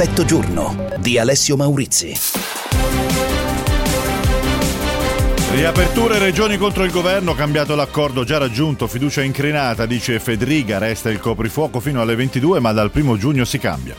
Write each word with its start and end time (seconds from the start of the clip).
Effetto 0.00 0.24
giorno 0.24 0.86
di 0.98 1.18
Alessio 1.18 1.56
Maurizi. 1.56 2.16
Riaperture 5.50 6.20
regioni 6.20 6.56
contro 6.56 6.84
il 6.84 6.92
governo, 6.92 7.34
cambiato 7.34 7.74
l'accordo 7.74 8.22
già 8.22 8.38
raggiunto, 8.38 8.86
fiducia 8.86 9.22
incrinata, 9.22 9.86
dice 9.86 10.20
Federica, 10.20 10.78
resta 10.78 11.10
il 11.10 11.18
coprifuoco 11.18 11.80
fino 11.80 12.00
alle 12.00 12.14
22 12.14 12.60
ma 12.60 12.70
dal 12.70 12.92
primo 12.92 13.16
giugno 13.16 13.44
si 13.44 13.58
cambia. 13.58 13.96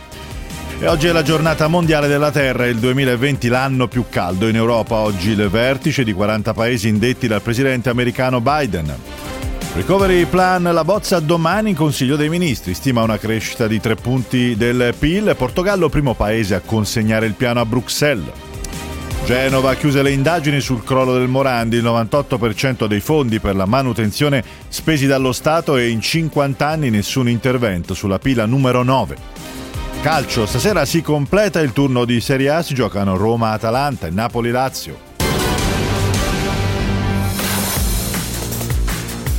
E 0.79 0.87
oggi 0.87 1.07
è 1.07 1.11
la 1.11 1.21
giornata 1.21 1.67
mondiale 1.67 2.07
della 2.07 2.31
Terra, 2.31 2.65
il 2.65 2.77
2020 2.77 3.49
l'anno 3.49 3.89
più 3.89 4.05
caldo 4.09 4.47
in 4.47 4.55
Europa. 4.55 4.95
Oggi 4.95 5.31
il 5.31 5.49
vertice 5.49 6.05
di 6.05 6.13
40 6.13 6.53
paesi 6.53 6.87
indetti 6.87 7.27
dal 7.27 7.41
presidente 7.41 7.89
americano 7.89 8.39
Biden. 8.39 9.18
Recovery 9.75 10.25
Plan, 10.25 10.63
la 10.63 10.83
bozza 10.83 11.19
domani 11.19 11.69
in 11.69 11.75
Consiglio 11.75 12.15
dei 12.15 12.27
Ministri, 12.27 12.73
stima 12.73 13.03
una 13.03 13.19
crescita 13.19 13.67
di 13.67 13.79
3 13.79 13.95
punti 13.95 14.55
del 14.57 14.95
PIL. 14.97 15.35
Portogallo 15.37 15.89
primo 15.89 16.15
paese 16.15 16.55
a 16.55 16.61
consegnare 16.61 17.27
il 17.27 17.33
piano 17.33 17.59
a 17.59 17.65
Bruxelles. 17.65 18.31
Genova 19.25 19.75
chiuse 19.75 20.01
le 20.01 20.11
indagini 20.11 20.59
sul 20.59 20.83
crollo 20.83 21.13
del 21.13 21.27
Morandi, 21.27 21.77
il 21.77 21.83
98% 21.83 22.87
dei 22.87 22.99
fondi 22.99 23.39
per 23.39 23.55
la 23.55 23.65
manutenzione 23.65 24.43
spesi 24.67 25.05
dallo 25.05 25.31
Stato 25.31 25.77
e 25.77 25.89
in 25.89 26.01
50 26.01 26.67
anni 26.67 26.89
nessun 26.89 27.29
intervento 27.29 27.93
sulla 27.93 28.17
pila 28.17 28.47
numero 28.47 28.81
9. 28.81 29.17
Calcio, 30.01 30.47
stasera 30.47 30.83
si 30.83 31.03
completa 31.03 31.59
il 31.59 31.73
turno 31.73 32.05
di 32.05 32.19
Serie 32.21 32.49
A, 32.49 32.63
si 32.63 32.73
giocano 32.73 33.15
Roma-Atalanta 33.17 34.07
e 34.07 34.09
Napoli-Lazio. 34.09 35.08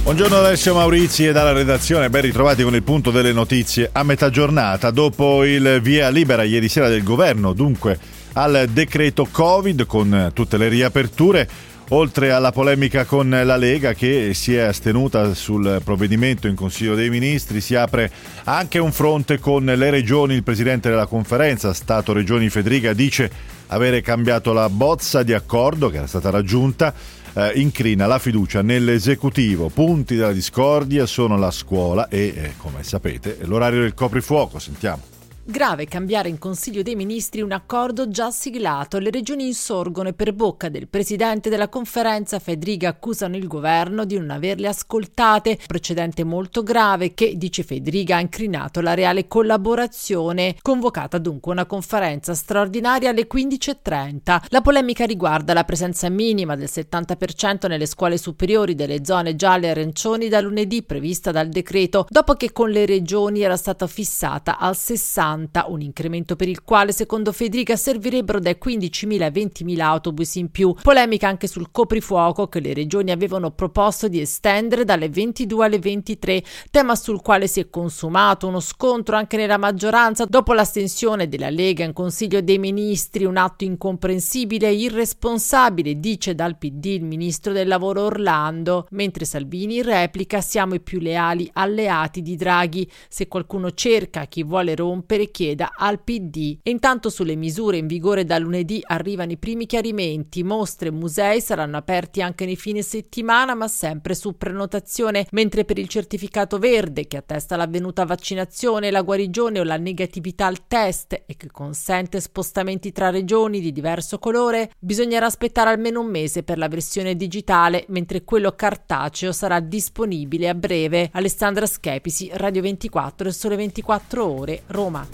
Buongiorno 0.03 0.39
Alessio 0.39 0.75
Maurizi 0.75 1.27
e 1.27 1.33
dalla 1.33 1.53
redazione, 1.53 2.09
ben 2.09 2.23
ritrovati 2.23 2.63
con 2.63 2.75
il 2.75 2.83
punto 2.83 3.11
delle 3.11 3.33
notizie 3.33 3.91
a 3.93 4.03
metà 4.03 4.31
giornata. 4.31 4.91
Dopo 4.91 5.45
il 5.45 5.81
via 5.83 6.09
libera 6.09 6.43
ieri 6.43 6.69
sera 6.69 6.89
del 6.89 7.03
governo, 7.03 7.53
dunque 7.53 7.99
al 8.33 8.67
decreto 8.73 9.29
Covid 9.31 9.85
con 9.87 10.31
tutte 10.33 10.57
le 10.57 10.69
riaperture, 10.69 11.49
Oltre 11.93 12.31
alla 12.31 12.53
polemica 12.53 13.05
con 13.05 13.29
la 13.29 13.57
Lega 13.57 13.95
che 13.95 14.33
si 14.33 14.55
è 14.55 14.61
astenuta 14.61 15.35
sul 15.35 15.81
provvedimento 15.83 16.47
in 16.47 16.55
Consiglio 16.55 16.95
dei 16.95 17.11
Ministri, 17.11 17.61
si 17.61 17.75
apre 17.75 18.13
anche 18.45 18.79
un 18.79 18.93
fronte 18.93 19.41
con 19.41 19.65
le 19.65 19.91
regioni. 19.91 20.35
Il 20.35 20.45
presidente 20.45 20.89
della 20.89 21.07
conferenza, 21.07 21.75
Stato 21.75 22.13
Regioni 22.13 22.49
Federica, 22.49 22.93
dice 22.93 23.29
avere 23.67 24.03
cambiato 24.03 24.53
la 24.53 24.69
bozza 24.69 25.25
di 25.25 25.33
accordo 25.33 25.91
che 25.91 25.97
era 25.97 26.07
stata 26.07 26.31
raggiunta. 26.31 26.95
Eh, 27.33 27.53
incrina 27.61 28.07
la 28.07 28.19
fiducia 28.19 28.63
nell'esecutivo. 28.63 29.69
Punti 29.69 30.17
della 30.17 30.33
discordia 30.33 31.07
sono 31.07 31.37
la 31.37 31.51
scuola 31.51 32.09
e, 32.09 32.33
eh, 32.35 32.53
come 32.57 32.83
sapete, 32.83 33.39
l'orario 33.43 33.81
del 33.81 33.95
coprifuoco. 33.95 34.59
Sentiamo. 34.59 35.10
Grave 35.51 35.87
cambiare 35.87 36.29
in 36.29 36.39
Consiglio 36.39 36.83
dei 36.83 36.95
Ministri 36.95 37.41
un 37.41 37.51
accordo 37.51 38.09
già 38.09 38.31
siglato. 38.31 38.99
Le 38.99 39.11
regioni 39.11 39.47
insorgono 39.47 40.11
e 40.11 40.13
per 40.13 40.33
bocca 40.33 40.69
del 40.69 40.87
presidente 40.87 41.51
della 41.51 41.69
conferenza 41.69 42.39
Federica 42.39 42.89
accusano 42.89 43.37
il 43.37 43.49
governo 43.49 44.05
di 44.05 44.17
non 44.17 44.31
averle 44.31 44.69
ascoltate. 44.69 45.59
Precedente 45.67 46.23
molto 46.23 46.63
grave 46.63 47.15
che, 47.15 47.37
dice 47.37 47.65
Federica, 47.65 48.17
ha 48.17 48.21
incrinato 48.21 48.81
la 48.81 48.95
reale 48.95 49.27
collaborazione. 49.27 50.55
Convocata 50.63 51.19
dunque 51.19 51.51
una 51.51 51.67
conferenza 51.67 52.33
straordinaria 52.33 53.11
alle 53.11 53.27
15.30. 53.27 54.45
La 54.51 54.61
polemica 54.61 55.05
riguarda 55.05 55.53
la 55.53 55.65
presenza 55.65 56.09
minima 56.09 56.55
del 56.55 56.69
70% 56.71 57.67
nelle 57.67 57.87
scuole 57.87 58.19
superiori 58.19 58.77
delle 58.77 59.05
zone 59.05 59.35
gialle 59.35 59.67
e 59.67 59.71
arancioni 59.71 60.29
da 60.29 60.41
lunedì 60.41 60.85
prevista 60.85 61.33
dal 61.33 61.49
decreto, 61.49 62.07
dopo 62.09 62.35
che 62.35 62.53
con 62.53 62.71
le 62.71 62.87
regioni 62.87 63.41
era 63.41 63.57
stata 63.57 63.89
fissata 63.89 64.57
al 64.57 64.77
60%. 64.79 65.39
40, 65.41 65.67
un 65.69 65.81
incremento 65.81 66.37
per 66.37 66.49
il 66.49 66.63
quale 66.63 66.93
secondo 66.93 67.33
Federica 67.33 67.77
servirebbero 67.77 68.39
dai 68.39 68.59
15.000 68.63 69.23
ai 69.23 69.31
20.000 69.31 69.81
autobus 69.81 70.35
in 70.35 70.51
più. 70.51 70.75
Polemica 70.83 71.29
anche 71.29 71.47
sul 71.47 71.71
coprifuoco 71.71 72.49
che 72.49 72.61
le 72.61 72.75
regioni 72.75 73.11
avevano 73.11 73.51
proposto 73.51 74.09
di 74.09 74.21
estendere 74.21 74.85
dalle 74.85 75.09
22 75.09 75.65
alle 75.65 75.79
23, 75.79 76.43
tema 76.71 76.95
sul 76.95 77.23
quale 77.23 77.47
si 77.47 77.61
è 77.61 77.71
consumato 77.71 78.47
uno 78.47 78.61
scontro 78.61 79.17
anche 79.17 79.37
nella 79.37 79.59
maggioranza 79.59 80.25
dopo 80.25 80.53
l'astensione 80.53 81.29
della 81.29 81.51
Lega 81.51 81.85
in 81.85 81.93
Consiglio 81.93 82.41
dei 82.41 82.59
Ministri, 82.59 83.25
un 83.25 83.37
atto 83.37 83.65
incomprensibile 83.65 84.69
e 84.69 84.75
irresponsabile, 84.75 85.99
dice 85.99 86.35
dal 86.35 86.59
PD 86.59 86.87
il 86.87 87.05
ministro 87.05 87.53
del 87.53 87.69
lavoro 87.69 88.03
Orlando, 88.03 88.87
mentre 88.91 89.25
Salvini 89.25 89.83
replica 89.83 90.41
siamo 90.41 90.75
i 90.75 90.81
più 90.81 90.99
leali 90.99 91.49
alleati 91.53 92.23
di 92.23 92.37
Draghi. 92.37 92.91
Se 93.09 93.29
qualcuno 93.29 93.73
cerca 93.73 94.27
chi 94.27 94.43
vuole 94.43 94.75
rompere 94.75 95.30
chieda 95.31 95.71
al 95.77 96.03
PD. 96.03 96.59
E 96.63 96.71
intanto 96.71 97.11
sulle 97.11 97.35
misure 97.35 97.77
in 97.77 97.87
vigore 97.87 98.25
da 98.25 98.39
lunedì 98.39 98.81
arrivano 98.85 99.33
i 99.33 99.37
primi 99.37 99.67
chiarimenti. 99.67 100.43
Mostre 100.43 100.89
e 100.89 100.93
musei 100.93 101.41
saranno 101.41 101.77
aperti 101.77 102.23
anche 102.23 102.45
nei 102.45 102.57
fine 102.57 102.83
settimana, 102.83 103.55
ma 103.55 103.69
sempre 103.69 104.15
su 104.15 104.37
prenotazione, 104.37 105.27
mentre 105.33 105.65
per 105.65 105.79
il 105.79 105.89
certificato 105.89 106.59
verde 106.59 107.07
che 107.07 107.17
attesta 107.17 107.57
l'avvenuta 107.57 108.05
vaccinazione, 108.05 108.91
la 108.91 109.03
guarigione 109.03 109.61
o 109.61 109.65
la 109.65 109.77
negatività 109.77 110.47
al 110.47 110.67
test 110.67 111.23
e 111.27 111.37
che 111.37 111.49
consente 111.51 112.21
spostamenti 112.21 112.93
tra 112.93 113.11
regioni 113.11 113.61
di 113.61 113.73
diverso 113.73 114.19
colore, 114.19 114.73
bisognerà 114.79 115.27
aspettare 115.27 115.71
almeno 115.71 116.01
un 116.01 116.07
mese 116.07 116.43
per 116.43 116.59
la 116.59 116.69
versione 116.69 117.17
digitale, 117.17 117.85
mentre 117.89 118.25
quello 118.25 118.53
cartaceo 118.53 119.33
sarà 119.33 119.61
disponibile 119.61 120.49
a 120.49 120.55
breve. 120.55 121.11
Alessandra 121.13 121.67
Schepisi, 121.67 122.31
Radio 122.35 122.63
24 122.63 123.29
e 123.29 123.33
Sole 123.33 123.57
24 123.57 124.25
Ore, 124.25 124.63
Roma. 124.67 125.07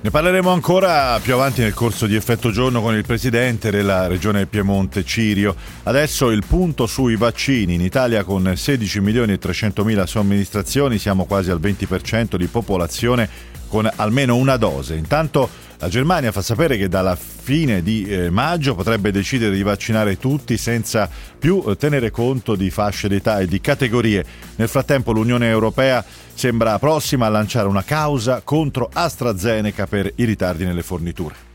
Ne 0.00 0.10
parleremo 0.10 0.50
ancora 0.50 1.18
più 1.20 1.34
avanti 1.34 1.60
nel 1.60 1.74
corso 1.74 2.06
di 2.06 2.14
effetto 2.14 2.52
giorno 2.52 2.80
con 2.80 2.94
il 2.94 3.04
presidente 3.04 3.72
della 3.72 4.06
regione 4.06 4.46
Piemonte 4.46 5.04
Cirio. 5.04 5.56
Adesso 5.82 6.30
il 6.30 6.44
punto 6.46 6.86
sui 6.86 7.16
vaccini. 7.16 7.74
In 7.74 7.80
Italia 7.80 8.22
con 8.22 8.52
16 8.54 9.00
milioni 9.00 9.32
e 9.32 9.38
300 9.38 9.84
mila 9.84 10.06
somministrazioni 10.06 10.98
siamo 10.98 11.24
quasi 11.24 11.50
al 11.50 11.60
20% 11.60 12.36
di 12.36 12.46
popolazione 12.46 13.28
con 13.66 13.90
almeno 13.96 14.36
una 14.36 14.56
dose. 14.56 14.94
Intanto 14.94 15.48
la 15.80 15.88
Germania 15.88 16.32
fa 16.32 16.42
sapere 16.42 16.76
che 16.76 16.88
dalla 16.88 17.16
fine 17.16 17.82
di 17.82 18.04
eh, 18.04 18.30
maggio 18.30 18.74
potrebbe 18.74 19.12
decidere 19.12 19.54
di 19.54 19.62
vaccinare 19.62 20.18
tutti 20.18 20.56
senza 20.56 21.08
più 21.38 21.62
eh, 21.66 21.76
tenere 21.76 22.10
conto 22.10 22.56
di 22.56 22.68
fasce 22.70 23.08
d'età 23.08 23.38
e 23.38 23.46
di 23.46 23.60
categorie. 23.60 24.24
Nel 24.56 24.68
frattempo 24.68 25.12
l'Unione 25.12 25.48
Europea 25.48 26.04
sembra 26.34 26.78
prossima 26.78 27.26
a 27.26 27.30
lanciare 27.30 27.68
una 27.68 27.84
causa 27.84 28.40
contro 28.42 28.90
AstraZeneca 28.92 29.86
per 29.86 30.12
i 30.16 30.24
ritardi 30.24 30.64
nelle 30.64 30.82
forniture. 30.82 31.47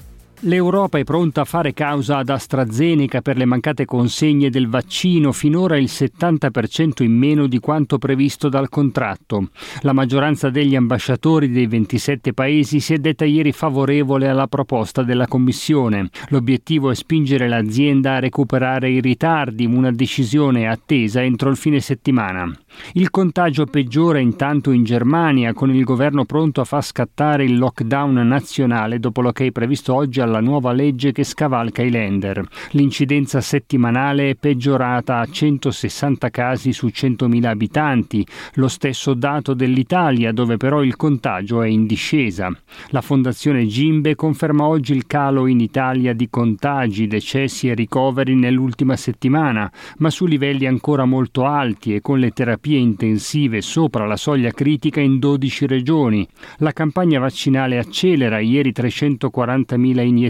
L'Europa 0.45 0.97
è 0.97 1.05
pronta 1.05 1.41
a 1.41 1.45
fare 1.45 1.73
causa 1.73 2.17
ad 2.17 2.27
AstraZeneca 2.27 3.21
per 3.21 3.37
le 3.37 3.45
mancate 3.45 3.85
consegne 3.85 4.49
del 4.49 4.67
vaccino, 4.67 5.31
finora 5.31 5.77
il 5.77 5.87
70% 5.89 7.01
in 7.01 7.13
meno 7.13 7.47
di 7.47 7.59
quanto 7.59 7.97
previsto 7.97 8.49
dal 8.49 8.67
contratto. 8.67 9.51
La 9.83 9.93
maggioranza 9.93 10.49
degli 10.49 10.75
ambasciatori 10.75 11.49
dei 11.49 11.65
27 11.65 12.33
paesi 12.33 12.81
si 12.81 12.93
è 12.93 12.97
detta 12.97 13.23
ieri 13.23 13.53
favorevole 13.53 14.27
alla 14.27 14.47
proposta 14.47 15.01
della 15.01 15.27
Commissione. 15.27 16.09
L'obiettivo 16.27 16.91
è 16.91 16.95
spingere 16.95 17.47
l'azienda 17.47 18.15
a 18.15 18.19
recuperare 18.19 18.89
i 18.89 18.99
ritardi, 18.99 19.65
una 19.65 19.93
decisione 19.93 20.67
attesa 20.67 21.23
entro 21.23 21.51
il 21.51 21.55
fine 21.55 21.79
settimana. 21.79 22.51
Il 22.93 23.11
contagio 23.11 23.65
peggiora 23.65 24.19
intanto 24.19 24.71
in 24.71 24.83
Germania, 24.83 25.53
con 25.53 25.73
il 25.73 25.85
governo 25.85 26.25
pronto 26.25 26.59
a 26.59 26.65
far 26.65 26.83
scattare 26.83 27.45
il 27.45 27.57
lockdown 27.57 28.27
nazionale 28.27 28.99
dopo 28.99 29.21
l'ok 29.21 29.51
previsto 29.51 29.93
oggi 29.93 30.19
alla 30.19 30.32
nuova 30.39 30.71
legge 30.71 31.11
che 31.11 31.23
scavalca 31.23 31.81
i 31.81 31.89
lender. 31.89 32.45
L'incidenza 32.71 33.41
settimanale 33.41 34.31
è 34.31 34.35
peggiorata 34.35 35.19
a 35.19 35.25
160 35.25 36.29
casi 36.29 36.73
su 36.73 36.87
100.000 36.87 37.45
abitanti, 37.45 38.25
lo 38.55 38.67
stesso 38.67 39.13
dato 39.13 39.53
dell'Italia 39.53 40.31
dove 40.31 40.57
però 40.57 40.83
il 40.83 40.95
contagio 40.95 41.61
è 41.61 41.67
in 41.67 41.85
discesa. 41.85 42.55
La 42.89 43.01
Fondazione 43.01 43.65
Gimbe 43.65 44.15
conferma 44.15 44.65
oggi 44.65 44.93
il 44.93 45.05
calo 45.07 45.47
in 45.47 45.59
Italia 45.59 46.13
di 46.13 46.29
contagi, 46.29 47.07
decessi 47.07 47.69
e 47.69 47.73
ricoveri 47.73 48.35
nell'ultima 48.35 48.95
settimana, 48.95 49.71
ma 49.97 50.09
su 50.09 50.25
livelli 50.25 50.65
ancora 50.65 51.05
molto 51.05 51.45
alti 51.45 51.95
e 51.95 52.01
con 52.01 52.19
le 52.19 52.31
terapie 52.31 52.77
intensive 52.77 53.61
sopra 53.61 54.05
la 54.05 54.17
soglia 54.17 54.51
critica 54.51 54.99
in 54.99 55.19
12 55.19 55.67
regioni. 55.67 56.27
La 56.57 56.71
campagna 56.71 57.19
vaccinale 57.19 57.77
accelera, 57.77 58.39
ieri 58.39 58.71
340.000 58.71 59.77
iniezioni, 59.77 60.22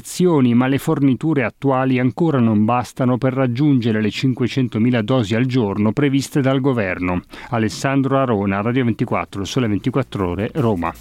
ma 0.54 0.68
le 0.68 0.78
forniture 0.78 1.44
attuali 1.44 2.00
ancora 2.00 2.40
non 2.40 2.66
bastano 2.66 3.18
per 3.18 3.34
raggiungere 3.34 4.02
le 4.02 4.10
500.000 4.10 5.02
dosi 5.02 5.36
al 5.36 5.46
giorno 5.46 5.92
previste 5.92 6.42
dal 6.42 6.60
governo. 6.60 7.22
Alessandro 7.50 8.20
Arona, 8.20 8.62
Radio 8.62 8.86
24, 8.86 9.44
Sole 9.44 9.68
24 9.68 10.30
Ore, 10.30 10.52
Roma. 10.54 10.94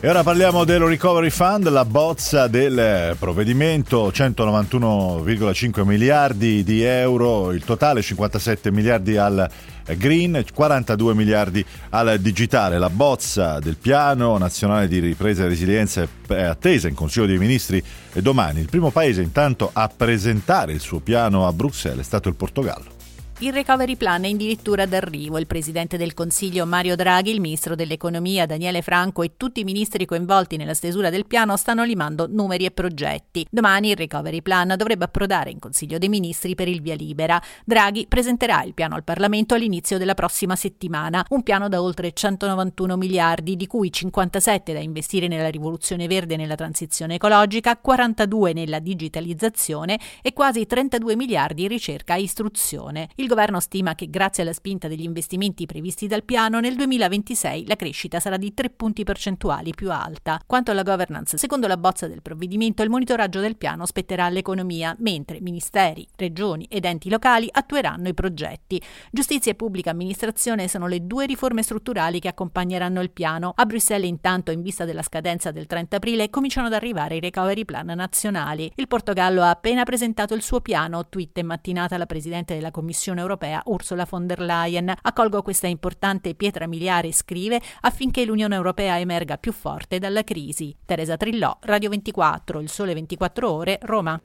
E 0.00 0.08
ora 0.08 0.22
parliamo 0.22 0.62
del 0.62 0.78
Recovery 0.78 1.28
Fund, 1.28 1.68
la 1.68 1.84
bozza 1.84 2.46
del 2.46 3.16
provvedimento 3.18 4.10
191,5 4.10 5.84
miliardi 5.84 6.62
di 6.62 6.82
euro, 6.82 7.50
il 7.50 7.64
totale 7.64 8.00
57 8.00 8.70
miliardi 8.70 9.16
al 9.16 9.50
green, 9.96 10.44
42 10.52 11.14
miliardi 11.14 11.64
al 11.90 12.18
digitale. 12.18 12.78
La 12.78 12.90
bozza 12.90 13.58
del 13.58 13.76
piano 13.76 14.36
nazionale 14.38 14.88
di 14.88 14.98
ripresa 14.98 15.44
e 15.44 15.48
resilienza 15.48 16.06
è 16.26 16.42
attesa 16.42 16.88
in 16.88 16.94
Consiglio 16.94 17.26
dei 17.26 17.38
Ministri 17.38 17.82
domani. 18.14 18.60
Il 18.60 18.68
primo 18.68 18.90
paese 18.90 19.22
intanto 19.22 19.70
a 19.72 19.88
presentare 19.88 20.72
il 20.72 20.80
suo 20.80 21.00
piano 21.00 21.46
a 21.46 21.52
Bruxelles 21.52 22.00
è 22.00 22.04
stato 22.04 22.28
il 22.28 22.34
Portogallo. 22.34 22.97
Il 23.40 23.52
recovery 23.52 23.94
plan 23.94 24.24
è 24.24 24.30
addirittura 24.32 24.84
d'arrivo. 24.84 25.38
Il 25.38 25.46
presidente 25.46 25.96
del 25.96 26.12
Consiglio 26.12 26.66
Mario 26.66 26.96
Draghi, 26.96 27.30
il 27.30 27.40
ministro 27.40 27.76
dell'economia 27.76 28.46
Daniele 28.46 28.82
Franco 28.82 29.22
e 29.22 29.36
tutti 29.36 29.60
i 29.60 29.64
ministri 29.64 30.06
coinvolti 30.06 30.56
nella 30.56 30.74
stesura 30.74 31.08
del 31.08 31.24
piano 31.24 31.56
stanno 31.56 31.84
limando 31.84 32.26
numeri 32.28 32.64
e 32.64 32.72
progetti. 32.72 33.46
Domani 33.48 33.90
il 33.90 33.96
recovery 33.96 34.42
plan 34.42 34.74
dovrebbe 34.76 35.04
approdare 35.04 35.50
in 35.50 35.60
Consiglio 35.60 35.98
dei 35.98 36.08
Ministri 36.08 36.56
per 36.56 36.66
il 36.66 36.82
via 36.82 36.96
libera. 36.96 37.40
Draghi 37.64 38.06
presenterà 38.08 38.64
il 38.64 38.74
piano 38.74 38.96
al 38.96 39.04
Parlamento 39.04 39.54
all'inizio 39.54 39.98
della 39.98 40.14
prossima 40.14 40.56
settimana, 40.56 41.24
un 41.28 41.44
piano 41.44 41.68
da 41.68 41.80
oltre 41.80 42.12
191 42.12 42.96
miliardi, 42.96 43.54
di 43.54 43.68
cui 43.68 43.92
57 43.92 44.72
da 44.72 44.80
investire 44.80 45.28
nella 45.28 45.48
rivoluzione 45.48 46.08
verde 46.08 46.34
e 46.34 46.38
nella 46.38 46.56
transizione 46.56 47.14
ecologica, 47.14 47.76
42 47.76 48.52
nella 48.52 48.80
digitalizzazione 48.80 49.96
e 50.22 50.32
quasi 50.32 50.66
32 50.66 51.14
miliardi 51.14 51.62
in 51.62 51.68
ricerca 51.68 52.16
e 52.16 52.22
istruzione. 52.22 53.08
Il 53.14 53.26
governo 53.28 53.60
stima 53.60 53.94
che 53.94 54.10
grazie 54.10 54.42
alla 54.42 54.52
spinta 54.52 54.88
degli 54.88 55.04
investimenti 55.04 55.66
previsti 55.66 56.08
dal 56.08 56.24
piano 56.24 56.58
nel 56.58 56.74
2026 56.74 57.66
la 57.66 57.76
crescita 57.76 58.18
sarà 58.18 58.36
di 58.36 58.52
3 58.52 58.70
punti 58.70 59.04
percentuali 59.04 59.72
più 59.72 59.92
alta. 59.92 60.40
Quanto 60.44 60.72
alla 60.72 60.82
governance, 60.82 61.38
secondo 61.38 61.68
la 61.68 61.76
bozza 61.76 62.08
del 62.08 62.22
provvedimento, 62.22 62.82
il 62.82 62.90
monitoraggio 62.90 63.40
del 63.40 63.56
piano 63.56 63.86
spetterà 63.86 64.24
all'economia, 64.24 64.96
mentre 64.98 65.40
ministeri, 65.40 66.06
regioni 66.16 66.66
ed 66.68 66.84
enti 66.84 67.08
locali 67.08 67.48
attueranno 67.50 68.08
i 68.08 68.14
progetti. 68.14 68.82
Giustizia 69.12 69.52
e 69.52 69.54
pubblica 69.54 69.90
amministrazione 69.90 70.66
sono 70.66 70.86
le 70.86 71.06
due 71.06 71.26
riforme 71.26 71.62
strutturali 71.62 72.18
che 72.18 72.28
accompagneranno 72.28 73.00
il 73.00 73.10
piano. 73.10 73.52
A 73.54 73.66
Bruxelles, 73.66 74.08
intanto, 74.08 74.50
in 74.50 74.62
vista 74.62 74.84
della 74.84 75.02
scadenza 75.02 75.50
del 75.50 75.66
30 75.66 75.96
aprile, 75.96 76.30
cominciano 76.30 76.66
ad 76.66 76.72
arrivare 76.72 77.16
i 77.16 77.20
recovery 77.20 77.64
plan 77.64 77.86
nazionali. 77.86 78.72
Il 78.74 78.88
Portogallo 78.88 79.42
ha 79.42 79.50
appena 79.50 79.84
presentato 79.84 80.34
il 80.34 80.42
suo 80.42 80.60
piano, 80.60 81.08
tweet 81.08 81.38
in 81.38 81.46
mattinata 81.46 81.98
la 81.98 82.06
Presidente 82.06 82.54
della 82.54 82.70
Commissione 82.70 83.17
Commissione 83.18 83.20
europea 83.20 83.62
Ursula 83.66 84.06
von 84.08 84.26
der 84.26 84.40
Leyen. 84.40 84.92
Accolgo 85.02 85.42
questa 85.42 85.66
importante 85.66 86.34
pietra 86.34 86.66
miliare, 86.66 87.12
scrive, 87.12 87.60
affinché 87.80 88.24
l'Unione 88.24 88.54
europea 88.54 88.98
emerga 88.98 89.36
più 89.36 89.52
forte 89.52 89.98
dalla 89.98 90.22
crisi. 90.22 90.74
Teresa 90.84 91.16
Trillò, 91.16 91.58
Radio 91.62 91.88
24, 91.90 92.60
Il 92.60 92.68
Sole 92.68 92.94
24 92.94 93.50
Ore, 93.50 93.78
Roma. 93.82 94.20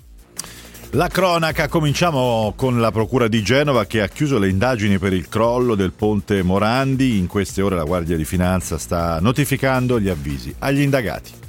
La 0.91 1.07
cronaca, 1.07 1.67
cominciamo 1.67 2.53
con 2.55 2.79
la 2.79 2.91
Procura 2.91 3.27
di 3.27 3.41
Genova 3.41 3.85
che 3.85 4.01
ha 4.01 4.07
chiuso 4.07 4.37
le 4.37 4.49
indagini 4.49 4.99
per 4.99 5.11
il 5.13 5.27
crollo 5.27 5.73
del 5.73 5.91
ponte 5.91 6.43
Morandi. 6.43 7.17
In 7.17 7.25
queste 7.25 7.63
ore 7.63 7.75
la 7.75 7.83
Guardia 7.83 8.15
di 8.15 8.25
Finanza 8.25 8.77
sta 8.77 9.19
notificando 9.19 9.99
gli 9.99 10.09
avvisi 10.09 10.53
agli 10.59 10.81
indagati. 10.81 11.42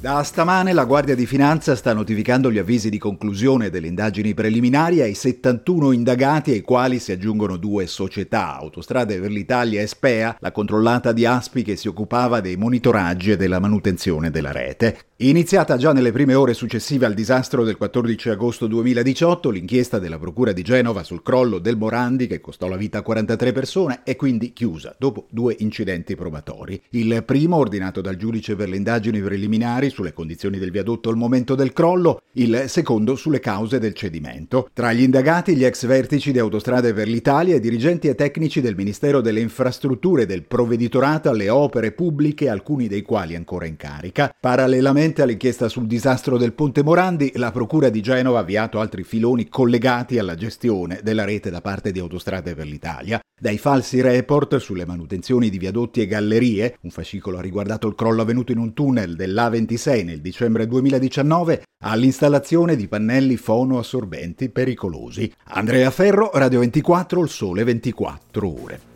Da 0.00 0.22
stamane 0.22 0.72
la 0.72 0.86
Guardia 0.86 1.14
di 1.14 1.26
Finanza 1.26 1.76
sta 1.76 1.92
notificando 1.92 2.50
gli 2.50 2.56
avvisi 2.56 2.88
di 2.88 2.96
conclusione 2.96 3.68
delle 3.68 3.86
indagini 3.86 4.32
preliminari 4.32 5.02
ai 5.02 5.12
71 5.12 5.92
indagati 5.92 6.52
ai 6.52 6.62
quali 6.62 6.98
si 6.98 7.12
aggiungono 7.12 7.58
due 7.58 7.86
società, 7.86 8.56
Autostrade 8.56 9.20
per 9.20 9.30
l'Italia 9.30 9.82
e 9.82 9.86
Spea, 9.86 10.38
la 10.40 10.52
controllata 10.52 11.12
di 11.12 11.26
Aspi 11.26 11.62
che 11.62 11.76
si 11.76 11.86
occupava 11.86 12.40
dei 12.40 12.56
monitoraggi 12.56 13.32
e 13.32 13.36
della 13.36 13.58
manutenzione 13.58 14.30
della 14.30 14.52
rete. 14.52 15.09
Iniziata 15.22 15.76
già 15.76 15.92
nelle 15.92 16.12
prime 16.12 16.32
ore 16.32 16.54
successive 16.54 17.04
al 17.04 17.12
disastro 17.12 17.62
del 17.62 17.76
14 17.76 18.30
agosto 18.30 18.66
2018, 18.66 19.50
l'inchiesta 19.50 19.98
della 19.98 20.18
Procura 20.18 20.52
di 20.52 20.62
Genova 20.62 21.02
sul 21.02 21.22
crollo 21.22 21.58
del 21.58 21.76
Morandi 21.76 22.26
che 22.26 22.40
costò 22.40 22.68
la 22.68 22.78
vita 22.78 23.00
a 23.00 23.02
43 23.02 23.52
persone 23.52 24.00
è 24.02 24.16
quindi 24.16 24.54
chiusa 24.54 24.96
dopo 24.98 25.26
due 25.28 25.56
incidenti 25.58 26.14
probatori. 26.14 26.80
Il 26.92 27.22
primo 27.26 27.56
ordinato 27.56 28.00
dal 28.00 28.16
giudice 28.16 28.56
per 28.56 28.70
le 28.70 28.76
indagini 28.76 29.20
preliminari 29.20 29.90
sulle 29.90 30.14
condizioni 30.14 30.56
del 30.56 30.70
viadotto 30.70 31.10
al 31.10 31.16
momento 31.16 31.54
del 31.54 31.74
crollo, 31.74 32.22
il 32.36 32.64
secondo 32.68 33.14
sulle 33.14 33.40
cause 33.40 33.78
del 33.78 33.92
cedimento. 33.92 34.70
Tra 34.72 34.94
gli 34.94 35.02
indagati 35.02 35.54
gli 35.54 35.66
ex 35.66 35.84
vertici 35.84 36.32
di 36.32 36.38
Autostrade 36.38 36.94
per 36.94 37.08
l'Italia 37.08 37.60
dirigenti 37.60 38.08
e 38.08 38.14
tecnici 38.14 38.62
del 38.62 38.74
Ministero 38.74 39.20
delle 39.20 39.40
Infrastrutture 39.40 40.22
e 40.22 40.26
del 40.26 40.44
Provveditorato 40.44 41.28
alle 41.28 41.50
opere 41.50 41.92
pubbliche, 41.92 42.48
alcuni 42.48 42.88
dei 42.88 43.02
quali 43.02 43.34
ancora 43.34 43.66
in 43.66 43.76
carica. 43.76 44.34
Parallelamente 44.40 45.08
all'inchiesta 45.18 45.68
sul 45.68 45.86
disastro 45.86 46.38
del 46.38 46.52
Ponte 46.52 46.82
Morandi, 46.82 47.32
la 47.34 47.50
Procura 47.50 47.88
di 47.88 48.00
Genova 48.00 48.38
ha 48.38 48.42
avviato 48.42 48.78
altri 48.78 49.02
filoni 49.02 49.48
collegati 49.48 50.18
alla 50.18 50.34
gestione 50.34 51.00
della 51.02 51.24
rete 51.24 51.50
da 51.50 51.60
parte 51.60 51.90
di 51.90 51.98
Autostrade 51.98 52.54
per 52.54 52.66
l'Italia. 52.66 53.20
Dai 53.38 53.58
falsi 53.58 54.00
report 54.00 54.56
sulle 54.58 54.86
manutenzioni 54.86 55.50
di 55.50 55.58
viadotti 55.58 56.00
e 56.00 56.06
gallerie, 56.06 56.76
un 56.82 56.90
fascicolo 56.90 57.38
ha 57.38 57.40
riguardato 57.42 57.88
il 57.88 57.94
crollo 57.94 58.22
avvenuto 58.22 58.52
in 58.52 58.58
un 58.58 58.72
tunnel 58.72 59.16
dell'A26 59.16 60.04
nel 60.04 60.20
dicembre 60.20 60.66
2019, 60.66 61.62
all'installazione 61.84 62.76
di 62.76 62.86
pannelli 62.86 63.36
fonoassorbenti 63.36 64.48
pericolosi. 64.50 65.32
Andrea 65.48 65.90
Ferro, 65.90 66.30
Radio 66.34 66.60
24, 66.60 67.22
il 67.22 67.28
sole 67.28 67.64
24 67.64 68.62
ore. 68.62 68.89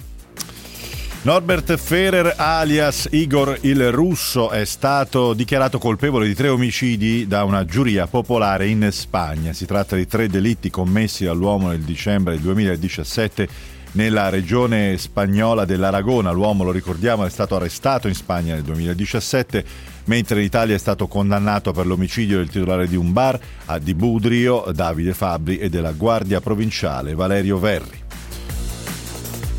Norbert 1.25 1.79
Ferrer 1.79 2.35
alias 2.37 3.09
Igor 3.11 3.57
il 3.63 3.91
Russo 3.91 4.51
è 4.51 4.67
stato 4.67 5.33
dichiarato 5.33 5.79
colpevole 5.79 6.27
di 6.27 6.35
tre 6.35 6.49
omicidi 6.49 7.27
da 7.27 7.45
una 7.45 7.65
giuria 7.65 8.07
popolare 8.07 8.69
in 8.69 8.91
Spagna. 8.93 9.55
Si 9.55 9.65
tratta 9.65 9.97
di 9.97 10.07
tre 10.07 10.29
delitti 10.29 10.69
commessi 10.69 11.25
dall'uomo 11.25 11.69
nel 11.69 11.81
dicembre 11.81 12.39
2017 12.39 13.49
nella 13.93 14.29
regione 14.29 14.99
spagnola 14.99 15.65
dell'Aragona. 15.65 16.31
L'uomo, 16.31 16.63
lo 16.63 16.73
ricordiamo, 16.73 17.25
è 17.25 17.31
stato 17.31 17.57
arrestato 17.57 18.07
in 18.07 18.15
Spagna 18.15 18.53
nel 18.53 18.63
2017, 18.65 19.65
mentre 20.05 20.41
in 20.41 20.45
Italia 20.45 20.75
è 20.75 20.79
stato 20.79 21.07
condannato 21.07 21.73
per 21.73 21.87
l'omicidio 21.87 22.37
del 22.37 22.51
titolare 22.51 22.87
di 22.87 22.97
un 22.97 23.15
bar 23.15 23.41
Di 23.81 23.95
Budrio, 23.95 24.71
Davide 24.75 25.15
Fabri, 25.15 25.57
e 25.57 25.71
della 25.71 25.93
guardia 25.93 26.43
provinciale 26.43 27.15
Valerio 27.15 27.59
Verri. 27.59 28.04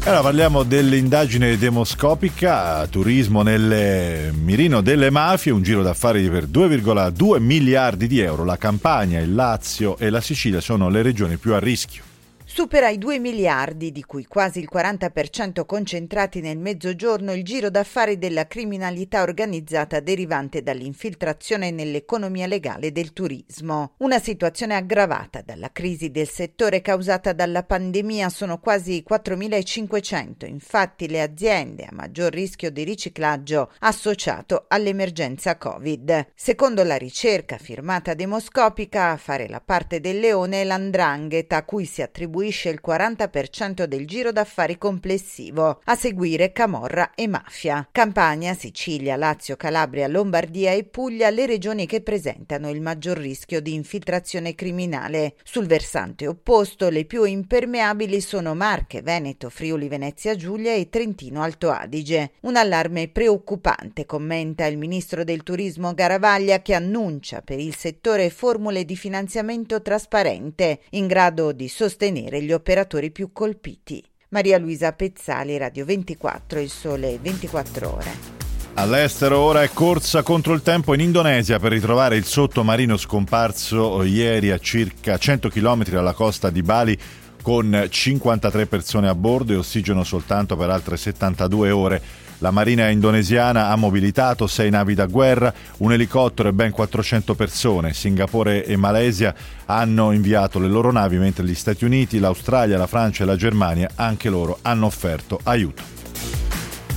Ora 0.08 0.22
parliamo 0.22 0.62
dell'indagine 0.62 1.58
demoscopica, 1.58 2.86
turismo 2.86 3.42
nel 3.42 4.32
mirino 4.36 4.82
delle 4.82 5.10
mafie, 5.10 5.52
un 5.52 5.64
giro 5.64 5.82
d'affari 5.82 6.30
per 6.30 6.46
2,2 6.46 7.42
miliardi 7.42 8.06
di 8.06 8.20
euro. 8.20 8.44
La 8.44 8.58
Campania, 8.58 9.20
il 9.20 9.34
Lazio 9.34 9.98
e 9.98 10.12
la 10.12 10.22
Sicilia 10.22 10.62
sono 10.62 10.90
le 10.90 11.02
regioni 11.02 11.38
più 11.38 11.56
a 11.56 11.60
rischio 11.60 12.14
supera 12.56 12.88
i 12.88 12.98
2 12.98 13.20
miliardi, 13.20 13.92
di 13.92 14.02
cui 14.06 14.26
quasi 14.28 14.60
il 14.60 14.70
40% 14.74 15.66
concentrati 15.66 16.40
nel 16.40 16.58
mezzogiorno, 16.58 17.34
il 17.34 17.44
giro 17.44 17.70
d'affari 17.70 18.18
della 18.18 18.48
criminalità 18.48 19.24
organizzata 19.24 20.00
derivante 20.00 20.64
dall'infiltrazione 20.64 21.72
nell'economia 21.72 22.48
legale 22.48 22.94
del 22.94 23.12
turismo. 23.12 23.96
Una 23.98 24.20
situazione 24.20 24.74
aggravata 24.74 25.42
dalla 25.42 25.70
crisi 25.74 26.12
del 26.12 26.30
settore 26.30 26.80
causata 26.80 27.34
dalla 27.34 27.64
pandemia 27.64 28.30
sono 28.30 28.58
quasi 28.60 29.04
4.500, 29.06 30.48
infatti 30.48 31.10
le 31.10 31.22
aziende 31.22 31.84
a 31.84 31.92
maggior 31.92 32.32
rischio 32.32 32.72
di 32.72 32.86
riciclaggio 32.86 33.70
associato 33.80 34.64
all'emergenza 34.70 35.58
Covid. 35.58 36.28
Secondo 36.34 36.86
la 36.86 36.96
ricerca 36.96 37.58
firmata 37.58 38.14
demoscopica, 38.14 39.10
a 39.10 39.18
fare 39.18 39.50
la 39.50 39.60
parte 39.60 40.00
del 40.00 40.22
leone 40.22 40.62
è 40.62 40.64
l'andrangheta 40.64 41.58
a 41.58 41.66
cui 41.66 41.84
si 41.84 42.02
attribuisce 42.02 42.44
costituisce 42.46 42.70
il 42.70 42.82
40% 42.86 43.86
del 43.86 44.06
giro 44.06 44.32
d'affari 44.32 44.78
complessivo, 44.78 45.82
a 45.84 45.96
seguire 45.96 46.52
Camorra 46.52 47.12
e 47.16 47.28
Mafia. 47.28 47.88
Campania, 47.92 48.54
Sicilia, 48.54 49.16
Lazio, 49.16 49.56
Calabria, 49.56 50.08
Lombardia 50.08 50.72
e 50.72 50.84
Puglia 50.84 51.30
le 51.30 51.46
regioni 51.46 51.86
che 51.86 52.02
presentano 52.02 52.70
il 52.70 52.82
maggior 52.82 53.18
rischio 53.18 53.62
di 53.62 53.74
infiltrazione 53.74 54.54
criminale. 54.54 55.36
Sul 55.44 55.66
versante 55.66 56.28
opposto, 56.28 56.90
le 56.90 57.06
più 57.06 57.24
impermeabili 57.24 58.22
sono 58.22 58.54
Marche, 58.54 59.02
Veneto, 59.02 59.50
Friuli, 59.50 59.88
Venezia 59.88 60.36
Giulia 60.36 60.74
e 60.74 60.90
Trentino 60.90 61.42
Alto 61.42 61.72
Adige. 61.72 62.34
Un 62.42 62.56
allarme 62.56 63.08
preoccupante, 63.08 64.06
commenta 64.06 64.66
il 64.66 64.78
ministro 64.78 65.24
del 65.24 65.44
turismo 65.44 65.94
Garavaglia 65.94 66.62
che 66.62 66.74
annuncia 66.74 67.42
per 67.42 67.60
il 67.60 67.76
settore 67.76 68.30
formule 68.30 68.86
di 68.86 68.96
finanziamento 68.96 69.82
trasparente 69.82 70.82
in 70.92 71.08
grado 71.08 71.52
di 71.52 71.68
sostenere 71.68 72.35
sostenere 72.36 72.42
gli 72.42 72.52
operatori 72.52 73.12
più 73.12 73.32
colpiti. 73.32 74.04
Maria 74.30 74.58
Luisa 74.58 74.92
Pezzali, 74.92 75.58
Radio 75.58 75.86
24, 75.86 76.60
Il 76.60 76.70
Sole 76.70 77.18
24 77.22 77.94
Ore. 77.94 78.34
All'estero 78.74 79.40
ora 79.40 79.64
è 79.64 79.70
corsa 79.70 80.22
contro 80.22 80.54
il 80.54 80.62
tempo 80.62 80.94
in 80.94 81.00
Indonesia 81.00 81.60
per 81.60 81.72
ritrovare 81.72 82.18
il 82.18 82.26
sottomarino 82.26 82.98
scomparso 82.98 84.04
ieri 84.04 84.52
a 84.52 84.58
circa 84.58 85.18
100 85.18 85.48
km 85.48 85.86
dalla 85.86 86.12
costa 86.12 86.50
di 86.50 86.62
Bali 86.62 86.98
con 87.42 87.88
53 87.90 88.66
persone 88.66 89.08
a 89.08 89.16
bordo 89.16 89.54
e 89.54 89.58
ossigeno 89.58 90.04
soltanto 90.04 90.58
per 90.58 90.70
altre 90.70 90.98
72 90.98 91.72
ore. 91.72 92.02
La 92.40 92.52
marina 92.52 92.90
indonesiana 92.90 93.70
ha 93.70 93.76
mobilitato 93.76 94.46
sei 94.48 94.70
navi 94.70 94.94
da 94.94 95.06
guerra, 95.06 95.54
un 95.78 95.94
elicottero 95.94 96.50
e 96.50 96.54
ben 96.54 96.72
400 96.72 97.34
persone. 97.34 97.94
Singapore 97.94 98.66
e 98.66 98.76
Malesia 98.76 99.34
hanno 99.66 100.12
inviato 100.12 100.60
le 100.60 100.68
loro 100.68 100.92
navi, 100.92 101.18
mentre 101.18 101.46
gli 101.46 101.56
Stati 101.56 101.86
Uniti, 101.86 102.20
l'Australia, 102.20 102.78
la 102.78 102.88
Francia 102.88 103.24
e 103.24 103.28
la 103.28 103.36
Germania 103.36 103.90
anche 103.96 104.30
loro 104.30 104.60
hanno 104.62 104.86
offerto 104.86 105.40
aiuto. 105.44 105.95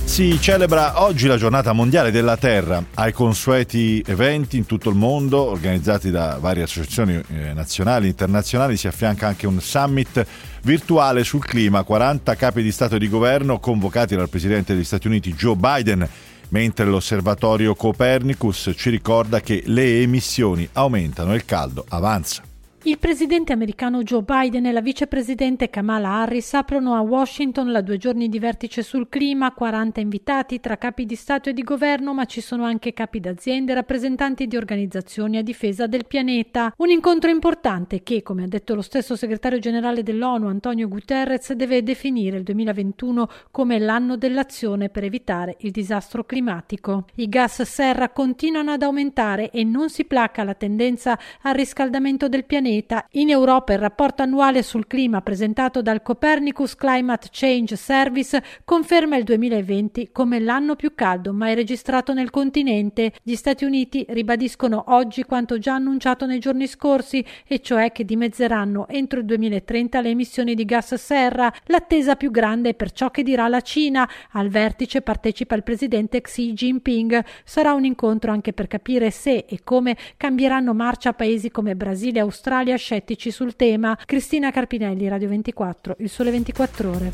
Si 0.09 0.41
celebra 0.41 1.03
oggi 1.03 1.27
la 1.27 1.37
giornata 1.37 1.71
mondiale 1.71 2.11
della 2.11 2.35
Terra. 2.35 2.83
Ai 2.95 3.13
consueti 3.13 4.03
eventi 4.05 4.57
in 4.57 4.65
tutto 4.65 4.89
il 4.89 4.95
mondo, 4.95 5.39
organizzati 5.39 6.09
da 6.09 6.37
varie 6.41 6.63
associazioni 6.63 7.13
eh, 7.13 7.53
nazionali 7.53 8.07
e 8.07 8.09
internazionali, 8.09 8.75
si 8.75 8.87
affianca 8.87 9.27
anche 9.27 9.47
un 9.47 9.61
summit 9.61 10.25
virtuale 10.63 11.23
sul 11.23 11.45
clima. 11.45 11.83
40 11.83 12.35
capi 12.35 12.63
di 12.63 12.71
Stato 12.71 12.95
e 12.95 12.99
di 12.99 13.07
Governo 13.07 13.59
convocati 13.59 14.15
dal 14.15 14.29
Presidente 14.29 14.73
degli 14.73 14.83
Stati 14.83 15.07
Uniti 15.07 15.33
Joe 15.35 15.55
Biden 15.55 16.09
mentre 16.49 16.85
l'osservatorio 16.85 17.75
Copernicus 17.75 18.73
ci 18.75 18.89
ricorda 18.89 19.39
che 19.39 19.61
le 19.67 20.01
emissioni 20.01 20.67
aumentano 20.73 21.31
e 21.31 21.35
il 21.35 21.45
caldo 21.45 21.85
avanza. 21.87 22.48
Il 22.83 22.97
presidente 22.97 23.51
americano 23.51 24.03
Joe 24.03 24.23
Biden 24.23 24.65
e 24.65 24.71
la 24.71 24.79
vicepresidente 24.79 25.69
Kamala 25.69 26.21
Harris 26.21 26.53
aprono 26.53 26.95
a 26.95 27.01
Washington 27.01 27.73
la 27.73 27.81
due 27.81 27.97
giorni 27.97 28.29
di 28.29 28.39
vertice 28.39 28.83
sul 28.83 29.09
clima, 29.09 29.51
40 29.51 29.99
invitati 29.99 30.61
tra 30.61 30.77
capi 30.77 31.05
di 31.05 31.15
Stato 31.15 31.49
e 31.49 31.53
di 31.53 31.61
governo, 31.63 32.13
ma 32.13 32.23
ci 32.23 32.39
sono 32.39 32.63
anche 32.63 32.93
capi 32.93 33.19
d'azienda 33.19 33.73
e 33.73 33.75
rappresentanti 33.75 34.47
di 34.47 34.55
organizzazioni 34.55 35.35
a 35.35 35.43
difesa 35.43 35.87
del 35.87 36.05
pianeta. 36.07 36.73
Un 36.77 36.89
incontro 36.89 37.29
importante 37.29 38.01
che, 38.01 38.23
come 38.23 38.43
ha 38.43 38.47
detto 38.47 38.75
lo 38.75 38.81
stesso 38.81 39.17
segretario 39.17 39.59
generale 39.59 40.01
dell'ONU 40.01 40.47
Antonio 40.47 40.87
Guterres, 40.87 41.51
deve 41.51 41.83
definire 41.83 42.37
il 42.37 42.43
2021 42.43 43.27
come 43.51 43.77
l'anno 43.77 44.15
dell'azione 44.15 44.87
per 44.87 45.03
evitare 45.03 45.57
il 45.59 45.71
disastro 45.71 46.23
climatico. 46.23 47.07
I 47.15 47.27
gas 47.27 47.61
serra 47.63 48.07
continuano 48.07 48.71
ad 48.71 48.83
aumentare 48.83 49.49
e 49.51 49.65
non 49.65 49.89
si 49.89 50.05
placa 50.05 50.45
la 50.45 50.53
tendenza 50.53 51.19
al 51.41 51.55
riscaldamento 51.55 52.29
del 52.29 52.45
pianeta 52.45 52.67
pianeta. 52.69 53.05
In 53.13 53.29
Europa 53.29 53.73
il 53.73 53.79
rapporto 53.79 54.21
annuale 54.21 54.61
sul 54.61 54.85
clima 54.85 55.21
presentato 55.21 55.81
dal 55.81 56.01
Copernicus 56.03 56.75
Climate 56.75 57.29
Change 57.31 57.75
Service 57.75 58.43
conferma 58.63 59.17
il 59.17 59.23
2020 59.23 60.09
come 60.11 60.39
l'anno 60.39 60.75
più 60.75 60.93
caldo 60.93 61.33
mai 61.33 61.55
registrato 61.55 62.13
nel 62.13 62.29
continente. 62.29 63.13
Gli 63.23 63.35
Stati 63.35 63.65
Uniti 63.65 64.05
ribadiscono 64.09 64.85
oggi 64.87 65.23
quanto 65.23 65.57
già 65.57 65.73
annunciato 65.73 66.25
nei 66.25 66.39
giorni 66.39 66.67
scorsi, 66.67 67.25
e 67.47 67.59
cioè 67.59 67.91
che 67.91 68.05
dimezzeranno 68.05 68.87
entro 68.87 69.19
il 69.19 69.25
2030 69.25 70.01
le 70.01 70.09
emissioni 70.09 70.53
di 70.53 70.65
gas 70.65 70.93
serra. 70.95 71.51
L'attesa 71.65 72.15
più 72.15 72.29
grande 72.29 72.69
è 72.69 72.73
per 72.75 72.91
ciò 72.91 73.09
che 73.09 73.23
dirà 73.23 73.47
la 73.47 73.61
Cina. 73.61 74.07
Al 74.31 74.49
vertice 74.49 75.01
partecipa 75.01 75.55
il 75.55 75.63
presidente 75.63 76.21
Xi 76.21 76.53
Jinping. 76.53 77.23
Sarà 77.43 77.73
un 77.73 77.85
incontro 77.85 78.31
anche 78.31 78.53
per 78.53 78.67
capire 78.67 79.09
se 79.11 79.45
e 79.47 79.59
come 79.63 79.97
cambieranno 80.17 80.73
marcia 80.73 81.13
paesi 81.13 81.49
come 81.49 81.75
Brasile 81.75 82.19
e 82.19 82.21
Australia 82.21 82.58
Australia 82.59 82.75
scettici 82.75 83.31
sul 83.31 83.55
tema. 83.55 83.97
Cristina 84.05 84.51
Carpinelli, 84.51 85.07
Radio 85.07 85.29
24, 85.29 85.95
Il 85.99 86.09
Sole 86.09 86.29
24 86.29 86.89
Ore. 86.89 87.11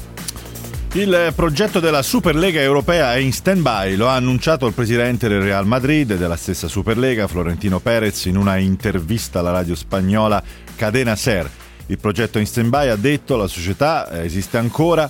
Il 0.93 1.33
progetto 1.35 1.79
della 1.79 2.01
Superlega 2.01 2.61
europea 2.61 3.13
è 3.13 3.17
in 3.17 3.31
stand-by, 3.31 3.95
lo 3.95 4.07
ha 4.07 4.15
annunciato 4.15 4.65
il 4.65 4.73
presidente 4.73 5.27
del 5.27 5.41
Real 5.41 5.67
Madrid 5.67 6.09
e 6.09 6.17
della 6.17 6.35
stessa 6.35 6.67
Superlega, 6.67 7.27
Florentino 7.27 7.79
Perez, 7.79 8.25
in 8.25 8.37
una 8.37 8.57
intervista 8.57 9.39
alla 9.39 9.51
radio 9.51 9.75
spagnola 9.75 10.41
Cadena 10.75 11.15
Ser. 11.15 11.47
Il 11.87 11.99
progetto 11.99 12.39
è 12.39 12.41
in 12.41 12.47
stand-by, 12.47 12.87
ha 12.87 12.95
detto, 12.95 13.35
la 13.35 13.47
società 13.47 14.23
esiste 14.23 14.57
ancora, 14.57 15.07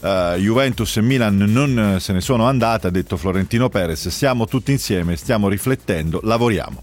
uh, 0.00 0.34
Juventus 0.34 0.98
e 0.98 1.00
Milan 1.00 1.36
non 1.36 1.96
se 1.98 2.12
ne 2.12 2.20
sono 2.20 2.46
andate, 2.46 2.88
ha 2.88 2.90
detto 2.90 3.16
Florentino 3.16 3.70
Perez, 3.70 4.08
siamo 4.08 4.46
tutti 4.46 4.70
insieme, 4.70 5.16
stiamo 5.16 5.48
riflettendo, 5.48 6.20
lavoriamo. 6.24 6.82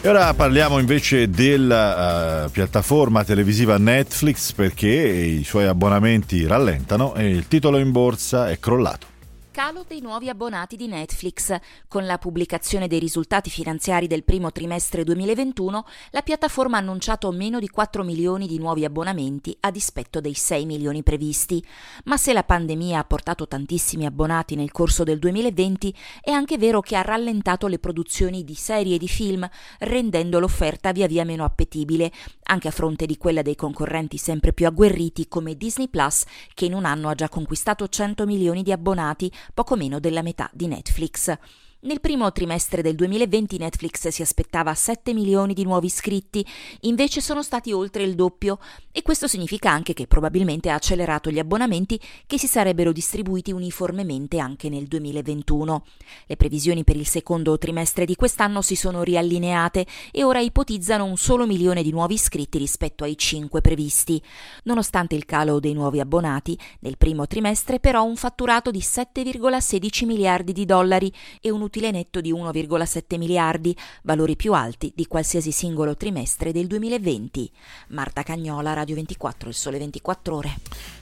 E 0.00 0.08
ora 0.08 0.32
parliamo 0.32 0.78
invece 0.78 1.28
della 1.28 2.44
uh, 2.44 2.50
piattaforma 2.50 3.24
televisiva 3.24 3.78
Netflix 3.78 4.52
perché 4.52 4.86
i 4.86 5.42
suoi 5.42 5.66
abbonamenti 5.66 6.46
rallentano 6.46 7.16
e 7.16 7.28
il 7.28 7.48
titolo 7.48 7.78
in 7.78 7.90
borsa 7.90 8.48
è 8.48 8.60
crollato 8.60 9.17
calo 9.50 9.84
dei 9.86 10.00
nuovi 10.00 10.28
abbonati 10.28 10.76
di 10.76 10.86
Netflix. 10.86 11.56
Con 11.88 12.06
la 12.06 12.18
pubblicazione 12.18 12.86
dei 12.86 12.98
risultati 12.98 13.50
finanziari 13.50 14.06
del 14.06 14.24
primo 14.24 14.52
trimestre 14.52 15.04
2021, 15.04 15.84
la 16.10 16.22
piattaforma 16.22 16.76
ha 16.76 16.80
annunciato 16.80 17.30
meno 17.32 17.58
di 17.58 17.68
4 17.68 18.04
milioni 18.04 18.46
di 18.46 18.58
nuovi 18.58 18.84
abbonamenti 18.84 19.56
a 19.60 19.70
dispetto 19.70 20.20
dei 20.20 20.34
6 20.34 20.64
milioni 20.66 21.02
previsti. 21.02 21.64
Ma 22.04 22.16
se 22.16 22.32
la 22.32 22.44
pandemia 22.44 23.00
ha 23.00 23.04
portato 23.04 23.48
tantissimi 23.48 24.06
abbonati 24.06 24.54
nel 24.54 24.70
corso 24.70 25.04
del 25.04 25.18
2020, 25.18 25.94
è 26.20 26.30
anche 26.30 26.58
vero 26.58 26.80
che 26.80 26.96
ha 26.96 27.02
rallentato 27.02 27.66
le 27.66 27.78
produzioni 27.78 28.44
di 28.44 28.54
serie 28.54 28.96
e 28.96 28.98
di 28.98 29.08
film, 29.08 29.48
rendendo 29.80 30.38
l'offerta 30.38 30.92
via 30.92 31.06
via 31.06 31.24
meno 31.24 31.44
appetibile, 31.44 32.12
anche 32.44 32.68
a 32.68 32.72
fronte 32.72 33.06
di 33.06 33.16
quella 33.16 33.42
dei 33.42 33.56
concorrenti 33.56 34.18
sempre 34.18 34.52
più 34.52 34.66
agguerriti 34.66 35.28
come 35.28 35.56
Disney 35.56 35.88
Plus, 35.88 36.24
che 36.54 36.64
in 36.64 36.74
un 36.74 36.84
anno 36.84 37.08
ha 37.08 37.14
già 37.14 37.28
conquistato 37.28 37.88
100 37.88 38.26
milioni 38.26 38.62
di 38.62 38.72
abbonati, 38.72 39.30
poco 39.54 39.76
meno 39.76 40.00
della 40.00 40.22
metà 40.22 40.50
di 40.52 40.66
Netflix. 40.66 41.36
Nel 41.80 42.00
primo 42.00 42.32
trimestre 42.32 42.82
del 42.82 42.96
2020 42.96 43.56
Netflix 43.56 44.08
si 44.08 44.20
aspettava 44.20 44.74
7 44.74 45.14
milioni 45.14 45.54
di 45.54 45.62
nuovi 45.62 45.86
iscritti, 45.86 46.44
invece 46.80 47.20
sono 47.20 47.40
stati 47.40 47.70
oltre 47.70 48.02
il 48.02 48.16
doppio 48.16 48.58
e 48.90 49.00
questo 49.02 49.28
significa 49.28 49.70
anche 49.70 49.92
che 49.92 50.08
probabilmente 50.08 50.70
ha 50.70 50.74
accelerato 50.74 51.30
gli 51.30 51.38
abbonamenti 51.38 52.00
che 52.26 52.36
si 52.36 52.48
sarebbero 52.48 52.90
distribuiti 52.90 53.52
uniformemente 53.52 54.40
anche 54.40 54.68
nel 54.68 54.88
2021. 54.88 55.84
Le 56.26 56.34
previsioni 56.34 56.82
per 56.82 56.96
il 56.96 57.06
secondo 57.06 57.56
trimestre 57.58 58.04
di 58.06 58.16
quest'anno 58.16 58.60
si 58.60 58.74
sono 58.74 59.04
riallineate 59.04 59.86
e 60.10 60.24
ora 60.24 60.40
ipotizzano 60.40 61.04
un 61.04 61.16
solo 61.16 61.46
milione 61.46 61.84
di 61.84 61.92
nuovi 61.92 62.14
iscritti 62.14 62.58
rispetto 62.58 63.04
ai 63.04 63.16
5 63.16 63.60
previsti. 63.60 64.20
Nonostante 64.64 65.14
il 65.14 65.24
calo 65.24 65.60
dei 65.60 65.74
nuovi 65.74 66.00
abbonati, 66.00 66.58
nel 66.80 66.98
primo 66.98 67.28
trimestre 67.28 67.78
però 67.78 68.02
un 68.02 68.16
fatturato 68.16 68.72
di 68.72 68.80
7,16 68.80 70.06
miliardi 70.06 70.52
di 70.52 70.64
dollari 70.64 71.12
e 71.40 71.50
un 71.52 71.66
utile 71.68 71.90
netto 71.90 72.20
di 72.20 72.32
1,7 72.32 73.16
miliardi, 73.18 73.76
valori 74.02 74.34
più 74.36 74.54
alti 74.54 74.90
di 74.94 75.06
qualsiasi 75.06 75.52
singolo 75.52 75.96
trimestre 75.96 76.50
del 76.50 76.66
2020. 76.66 77.50
Marta 77.88 78.22
Cagnola, 78.22 78.72
Radio 78.72 78.96
24, 78.96 79.50
il 79.50 79.54
sole 79.54 79.78
24 79.78 80.34
ore. 80.34 80.56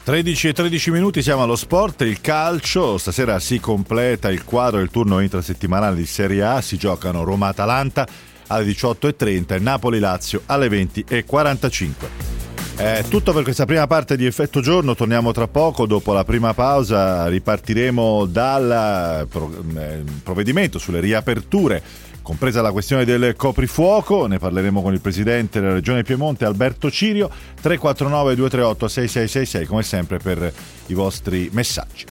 13 0.05 0.49
e 0.49 0.53
13 0.53 0.91
minuti, 0.91 1.23
siamo 1.23 1.43
allo 1.43 1.57
sport, 1.57 2.03
il 2.03 2.21
calcio, 2.21 2.99
stasera 2.99 3.39
si 3.39 3.59
completa 3.61 4.31
il 4.31 4.45
quadro 4.45 4.79
del 4.79 4.91
turno 4.91 5.21
intrasettimanale 5.21 5.97
di 5.97 6.07
Serie 6.07 6.43
A, 6.43 6.61
si 6.61 6.77
giocano 6.77 7.25
Roma-Atalanta 7.25 8.07
alle 8.49 8.67
18.30 8.67 9.55
e 9.55 9.59
Napoli-Lazio 9.59 10.43
alle 10.47 10.69
20.45. 10.69 12.56
È 12.77 13.03
tutto 13.09 13.33
per 13.33 13.43
questa 13.43 13.65
prima 13.65 13.87
parte 13.87 14.19
di 14.19 14.27
Effetto 14.27 14.61
Giorno, 14.61 14.95
torniamo 14.95 15.33
tra 15.33 15.49
poco, 15.49 15.87
dopo 15.87 16.13
la 16.13 16.25
prima 16.25 16.53
pausa 16.53 17.27
ripartiremo 17.27 18.27
dal 18.27 19.27
eh, 19.27 20.05
provvedimento 20.23 20.79
sulle 20.79 21.01
riaperture, 21.01 21.83
compresa 22.21 22.61
la 22.61 22.73
questione 22.73 23.07
del 23.07 23.35
coprifuoco, 23.35 24.27
ne 24.27 24.39
parleremo 24.39 24.83
con 24.83 24.93
il 24.93 25.01
presidente 25.01 25.59
della 25.59 25.73
regione 25.73 26.03
Piemonte 26.03 26.45
Alberto 26.45 26.91
Cirio, 26.91 27.31
349 27.63 28.35
238 28.35 28.89
6666 28.89 29.67
come 29.67 29.83
sempre 29.83 30.19
per 30.19 30.53
i 30.89 30.93
vostri 30.93 31.49
messaggi. 31.53 32.05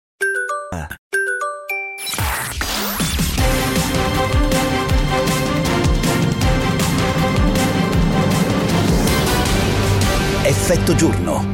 Effetto 10.66 10.94
giorno. 10.94 11.44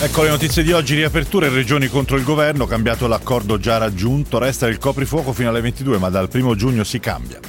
Ecco 0.00 0.22
le 0.22 0.28
notizie 0.28 0.62
di 0.62 0.70
oggi, 0.70 0.94
riaperture 0.94 1.48
regioni 1.48 1.88
contro 1.88 2.16
il 2.16 2.22
governo, 2.22 2.64
cambiato 2.64 3.08
l'accordo 3.08 3.58
già 3.58 3.78
raggiunto, 3.78 4.38
resta 4.38 4.68
il 4.68 4.78
coprifuoco 4.78 5.32
fino 5.32 5.48
alle 5.48 5.60
22 5.60 5.98
ma 5.98 6.08
dal 6.08 6.28
primo 6.28 6.54
giugno 6.54 6.84
si 6.84 7.00
cambia. 7.00 7.40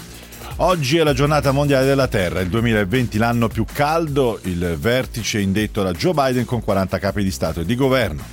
Oggi 0.56 0.98
è 0.98 1.04
la 1.04 1.14
giornata 1.14 1.52
mondiale 1.52 1.86
della 1.86 2.08
Terra, 2.08 2.40
il 2.40 2.50
2020 2.50 3.20
l'anno 3.20 3.50
più 3.50 3.66
caldo, 3.72 4.40
il 4.46 4.78
vertice 4.80 5.40
indetto 5.40 5.84
da 5.84 5.92
Joe 5.92 6.14
Biden 6.14 6.46
con 6.46 6.64
40 6.64 6.98
capi 6.98 7.24
di 7.24 7.30
Stato 7.30 7.60
e 7.60 7.66
di 7.66 7.76
governo. 7.76 8.24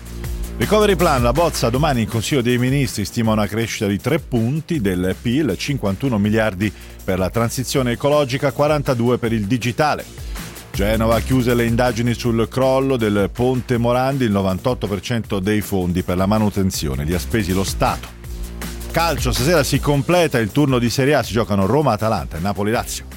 Recovery 0.56 0.96
Plan, 0.96 1.22
la 1.22 1.32
bozza 1.32 1.68
domani 1.68 2.00
in 2.00 2.08
Consiglio 2.08 2.40
dei 2.40 2.56
Ministri 2.56 3.04
stima 3.04 3.32
una 3.32 3.46
crescita 3.46 3.86
di 3.86 4.00
3 4.00 4.18
punti 4.20 4.80
del 4.80 5.14
PIL, 5.20 5.54
51 5.54 6.16
miliardi 6.16 6.72
per 7.04 7.18
la 7.18 7.28
transizione 7.28 7.92
ecologica, 7.92 8.50
42 8.50 9.18
per 9.18 9.34
il 9.34 9.44
digitale. 9.44 10.27
Genova 10.78 11.18
chiuse 11.18 11.54
le 11.54 11.64
indagini 11.64 12.14
sul 12.14 12.46
crollo 12.48 12.96
del 12.96 13.30
ponte 13.32 13.78
Morandi, 13.78 14.26
il 14.26 14.30
98% 14.30 15.38
dei 15.38 15.60
fondi 15.60 16.04
per 16.04 16.16
la 16.16 16.26
manutenzione 16.26 17.02
li 17.02 17.14
ha 17.14 17.18
spesi 17.18 17.52
lo 17.52 17.64
Stato. 17.64 18.06
Calcio, 18.92 19.32
stasera 19.32 19.64
si 19.64 19.80
completa 19.80 20.38
il 20.38 20.52
turno 20.52 20.78
di 20.78 20.88
Serie 20.88 21.16
A, 21.16 21.24
si 21.24 21.32
giocano 21.32 21.66
Roma-Atalanta 21.66 22.36
e 22.36 22.40
Napoli-Lazio. 22.40 23.07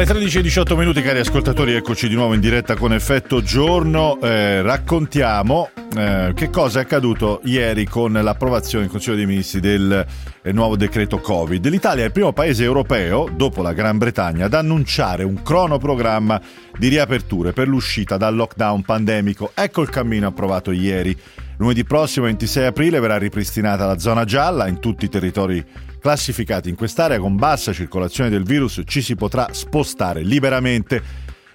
Alle 0.00 0.14
13.18 0.14 0.78
minuti 0.78 1.02
cari 1.02 1.18
ascoltatori, 1.18 1.74
eccoci 1.74 2.08
di 2.08 2.14
nuovo 2.14 2.32
in 2.32 2.40
diretta 2.40 2.74
con 2.74 2.94
Effetto 2.94 3.42
Giorno. 3.42 4.18
Eh, 4.22 4.62
raccontiamo 4.62 5.68
eh, 5.94 6.32
che 6.34 6.48
cosa 6.48 6.78
è 6.78 6.84
accaduto 6.84 7.42
ieri 7.44 7.84
con 7.84 8.12
l'approvazione 8.12 8.86
in 8.86 8.90
Consiglio 8.90 9.16
dei 9.16 9.26
Ministri 9.26 9.60
del 9.60 10.06
eh, 10.40 10.52
nuovo 10.52 10.76
decreto 10.76 11.18
Covid. 11.18 11.66
L'Italia 11.68 12.04
è 12.04 12.06
il 12.06 12.12
primo 12.12 12.32
paese 12.32 12.64
europeo, 12.64 13.28
dopo 13.30 13.60
la 13.60 13.74
Gran 13.74 13.98
Bretagna, 13.98 14.46
ad 14.46 14.54
annunciare 14.54 15.22
un 15.22 15.42
cronoprogramma 15.42 16.40
di 16.78 16.88
riaperture 16.88 17.52
per 17.52 17.68
l'uscita 17.68 18.16
dal 18.16 18.34
lockdown 18.34 18.80
pandemico. 18.80 19.52
Ecco 19.52 19.82
il 19.82 19.90
cammino 19.90 20.28
approvato 20.28 20.70
ieri. 20.70 21.14
Lunedì 21.58 21.84
prossimo, 21.84 22.24
26 22.24 22.64
aprile, 22.64 23.00
verrà 23.00 23.18
ripristinata 23.18 23.84
la 23.84 23.98
zona 23.98 24.24
gialla 24.24 24.66
in 24.66 24.80
tutti 24.80 25.04
i 25.04 25.10
territori 25.10 25.62
classificati 26.00 26.68
in 26.68 26.74
quest'area 26.74 27.20
con 27.20 27.36
bassa 27.36 27.72
circolazione 27.72 28.30
del 28.30 28.42
virus 28.42 28.82
ci 28.86 29.02
si 29.02 29.14
potrà 29.14 29.48
spostare 29.52 30.22
liberamente, 30.22 31.00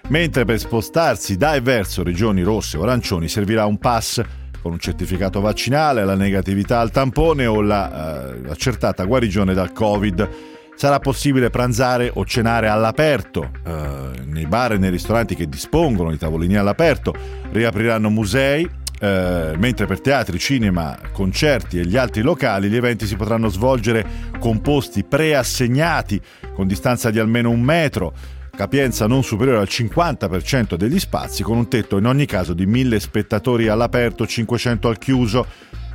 mentre 0.08 0.44
per 0.44 0.58
spostarsi 0.58 1.36
da 1.36 1.54
e 1.54 1.60
verso 1.60 2.02
regioni 2.02 2.42
rosse 2.42 2.78
o 2.78 2.82
arancioni 2.82 3.28
servirà 3.28 3.66
un 3.66 3.76
pass 3.78 4.22
con 4.62 4.72
un 4.72 4.78
certificato 4.80 5.40
vaccinale, 5.40 6.04
la 6.04 6.16
negatività 6.16 6.80
al 6.80 6.90
tampone 6.90 7.46
o 7.46 7.60
l'accertata 7.60 9.02
eh, 9.02 9.06
guarigione 9.06 9.54
dal 9.54 9.72
Covid. 9.72 10.28
Sarà 10.74 10.98
possibile 10.98 11.50
pranzare 11.50 12.10
o 12.12 12.24
cenare 12.24 12.68
all'aperto 12.68 13.50
eh, 13.64 14.24
nei 14.24 14.46
bar 14.46 14.72
e 14.72 14.78
nei 14.78 14.90
ristoranti 14.90 15.34
che 15.34 15.48
dispongono 15.48 16.10
di 16.10 16.18
tavolini 16.18 16.56
all'aperto, 16.56 17.14
riapriranno 17.50 18.10
musei, 18.10 18.68
eh, 18.98 19.54
mentre 19.58 19.86
per 19.86 20.00
teatri, 20.00 20.38
cinema, 20.38 20.98
concerti 21.12 21.78
e 21.78 21.86
gli 21.86 21.96
altri 21.96 22.22
locali 22.22 22.68
gli 22.68 22.76
eventi 22.76 23.06
si 23.06 23.16
potranno 23.16 23.48
svolgere 23.48 24.04
con 24.38 24.60
posti 24.60 25.04
preassegnati 25.04 26.20
con 26.54 26.66
distanza 26.66 27.10
di 27.10 27.18
almeno 27.18 27.50
un 27.50 27.60
metro, 27.60 28.14
capienza 28.56 29.06
non 29.06 29.22
superiore 29.22 29.60
al 29.60 29.68
50% 29.70 30.74
degli 30.74 30.98
spazi, 30.98 31.42
con 31.42 31.58
un 31.58 31.68
tetto 31.68 31.98
in 31.98 32.06
ogni 32.06 32.24
caso 32.24 32.54
di 32.54 32.64
1000 32.64 32.98
spettatori 32.98 33.68
all'aperto, 33.68 34.26
500 34.26 34.88
al 34.88 34.98
chiuso. 34.98 35.46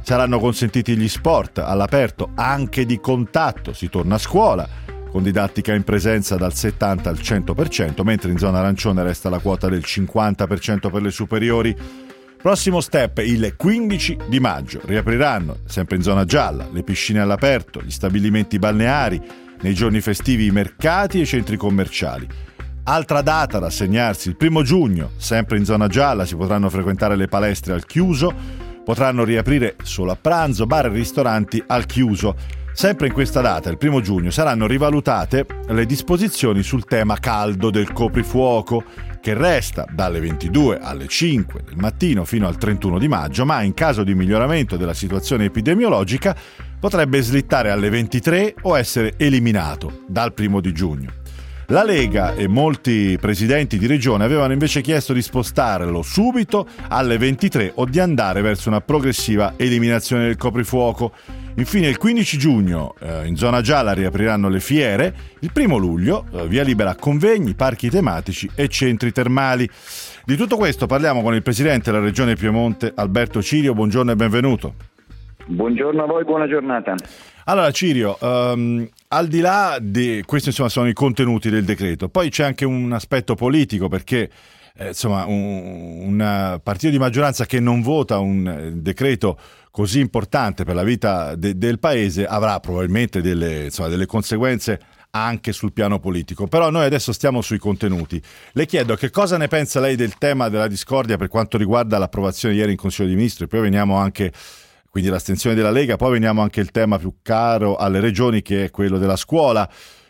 Saranno 0.03 0.39
consentiti 0.39 0.95
gli 0.97 1.07
sport 1.07 1.59
all'aperto 1.59 2.31
anche 2.35 2.85
di 2.85 2.99
contatto, 2.99 3.71
si 3.73 3.87
torna 3.89 4.15
a 4.15 4.19
scuola 4.19 4.67
con 5.11 5.23
didattica 5.23 5.73
in 5.73 5.83
presenza 5.83 6.37
dal 6.37 6.53
70 6.53 7.09
al 7.09 7.17
100%, 7.17 8.01
mentre 8.03 8.31
in 8.31 8.37
zona 8.37 8.59
arancione 8.59 9.03
resta 9.03 9.29
la 9.29 9.39
quota 9.39 9.67
del 9.67 9.83
50% 9.85 10.89
per 10.89 11.01
le 11.01 11.11
superiori. 11.11 11.75
Prossimo 12.41 12.81
step, 12.81 13.19
il 13.19 13.53
15 13.55 14.17
di 14.27 14.39
maggio. 14.39 14.81
Riapriranno, 14.83 15.57
sempre 15.65 15.97
in 15.97 16.01
zona 16.01 16.25
gialla, 16.25 16.67
le 16.71 16.81
piscine 16.81 17.19
all'aperto, 17.19 17.83
gli 17.83 17.91
stabilimenti 17.91 18.57
balneari, 18.57 19.21
nei 19.61 19.75
giorni 19.75 20.01
festivi 20.01 20.47
i 20.47 20.51
mercati 20.51 21.19
e 21.19 21.21
i 21.21 21.27
centri 21.27 21.55
commerciali. 21.55 22.27
Altra 22.85 23.21
data 23.21 23.59
da 23.59 23.69
segnarsi, 23.69 24.29
il 24.29 24.37
primo 24.37 24.63
giugno, 24.63 25.11
sempre 25.17 25.59
in 25.59 25.65
zona 25.65 25.85
gialla, 25.85 26.25
si 26.25 26.35
potranno 26.35 26.67
frequentare 26.71 27.15
le 27.15 27.27
palestre 27.27 27.73
al 27.73 27.85
chiuso, 27.85 28.33
potranno 28.83 29.23
riaprire 29.23 29.75
solo 29.83 30.11
a 30.11 30.17
pranzo, 30.19 30.65
bar 30.65 30.87
e 30.87 30.89
ristoranti 30.89 31.63
al 31.67 31.85
chiuso. 31.85 32.35
Sempre 32.73 33.05
in 33.05 33.13
questa 33.13 33.41
data, 33.41 33.69
il 33.69 33.77
primo 33.77 34.01
giugno, 34.01 34.31
saranno 34.31 34.65
rivalutate 34.65 35.45
le 35.67 35.85
disposizioni 35.85 36.63
sul 36.63 36.85
tema 36.85 37.19
caldo 37.19 37.69
del 37.69 37.93
coprifuoco 37.93 38.83
che 39.21 39.33
resta 39.35 39.85
dalle 39.89 40.19
22 40.19 40.79
alle 40.79 41.07
5 41.07 41.61
del 41.63 41.77
mattino 41.77 42.25
fino 42.25 42.47
al 42.47 42.57
31 42.57 42.97
di 42.97 43.07
maggio, 43.07 43.45
ma 43.45 43.61
in 43.61 43.73
caso 43.73 44.03
di 44.03 44.15
miglioramento 44.15 44.75
della 44.75 44.95
situazione 44.95 45.45
epidemiologica 45.45 46.35
potrebbe 46.79 47.21
slittare 47.21 47.69
alle 47.69 47.89
23 47.89 48.55
o 48.63 48.77
essere 48.77 49.13
eliminato 49.17 50.03
dal 50.07 50.33
primo 50.33 50.59
di 50.59 50.73
giugno. 50.73 51.20
La 51.71 51.85
Lega 51.85 52.33
e 52.33 52.49
molti 52.49 53.17
presidenti 53.17 53.77
di 53.77 53.87
regione 53.87 54.25
avevano 54.25 54.51
invece 54.51 54.81
chiesto 54.81 55.13
di 55.13 55.21
spostarlo 55.21 56.01
subito 56.01 56.67
alle 56.89 57.17
23 57.17 57.71
o 57.75 57.85
di 57.85 57.97
andare 57.97 58.41
verso 58.41 58.67
una 58.67 58.81
progressiva 58.81 59.53
eliminazione 59.55 60.25
del 60.25 60.35
coprifuoco. 60.35 61.13
Infine 61.55 61.87
il 61.87 61.97
15 61.97 62.37
giugno 62.37 62.95
eh, 62.99 63.25
in 63.25 63.37
zona 63.37 63.61
gialla 63.61 63.93
riapriranno 63.93 64.49
le 64.49 64.59
fiere, 64.59 65.13
il 65.39 65.53
primo 65.53 65.77
luglio 65.77 66.25
eh, 66.33 66.45
via 66.45 66.63
libera 66.63 66.93
convegni, 66.95 67.53
parchi 67.53 67.89
tematici 67.89 68.49
e 68.53 68.67
centri 68.67 69.13
termali. 69.13 69.65
Di 70.25 70.35
tutto 70.35 70.57
questo 70.57 70.87
parliamo 70.87 71.21
con 71.21 71.35
il 71.35 71.41
presidente 71.41 71.89
della 71.89 72.03
regione 72.03 72.35
Piemonte 72.35 72.91
Alberto 72.93 73.41
Cirio, 73.41 73.73
buongiorno 73.73 74.11
e 74.11 74.15
benvenuto. 74.17 74.73
Buongiorno 75.45 76.03
a 76.03 76.05
voi, 76.05 76.25
buona 76.25 76.49
giornata. 76.49 76.95
Allora 77.45 77.71
Cirio, 77.71 78.17
um, 78.21 78.87
al 79.09 79.27
di 79.27 79.39
là 79.39 79.77
di 79.81 80.23
questi 80.25 80.49
insomma, 80.49 80.69
sono 80.69 80.87
i 80.87 80.93
contenuti 80.93 81.49
del 81.49 81.63
decreto, 81.63 82.09
poi 82.09 82.29
c'è 82.29 82.43
anche 82.43 82.65
un 82.65 82.91
aspetto 82.91 83.35
politico 83.35 83.87
perché 83.87 84.29
eh, 84.75 84.87
insomma, 84.89 85.25
un, 85.25 86.19
un, 86.19 86.59
partito 86.63 86.91
di 86.91 86.99
maggioranza 86.99 87.45
che 87.45 87.59
non 87.59 87.81
vota 87.81 88.19
un 88.19 88.73
decreto 88.75 89.37
così 89.69 89.99
importante 89.99 90.63
per 90.63 90.75
la 90.75 90.83
vita 90.83 91.35
de, 91.35 91.57
del 91.57 91.79
paese 91.79 92.25
avrà 92.25 92.59
probabilmente 92.59 93.21
delle, 93.21 93.65
insomma, 93.65 93.89
delle 93.89 94.05
conseguenze 94.05 94.79
anche 95.11 95.51
sul 95.51 95.73
piano 95.73 95.99
politico. 95.99 96.47
Però 96.47 96.69
noi 96.69 96.85
adesso 96.85 97.11
stiamo 97.11 97.41
sui 97.41 97.57
contenuti. 97.57 98.21
Le 98.53 98.65
chiedo 98.65 98.95
che 98.95 99.09
cosa 99.09 99.37
ne 99.37 99.47
pensa 99.47 99.79
lei 99.79 99.95
del 99.95 100.17
tema 100.17 100.49
della 100.49 100.67
discordia 100.67 101.17
per 101.17 101.27
quanto 101.27 101.57
riguarda 101.57 101.97
l'approvazione 101.97 102.55
ieri 102.55 102.71
in 102.71 102.77
Consiglio 102.77 103.07
dei 103.07 103.17
Ministri, 103.17 103.47
poi 103.47 103.61
veniamo 103.61 103.97
anche 103.97 104.31
quindi 104.91 105.09
l'astensione 105.09 105.55
della 105.55 105.71
Lega, 105.71 105.95
poi 105.95 106.11
veniamo 106.11 106.41
anche 106.41 106.59
al 106.59 106.69
tema 106.69 106.99
più 106.99 107.13
caro 107.21 107.77
alle 107.77 108.01
regioni 108.01 108.41
che 108.41 108.65
è 108.65 108.71
quello 108.71 108.97
della 108.97 109.15
scuola. 109.15 109.67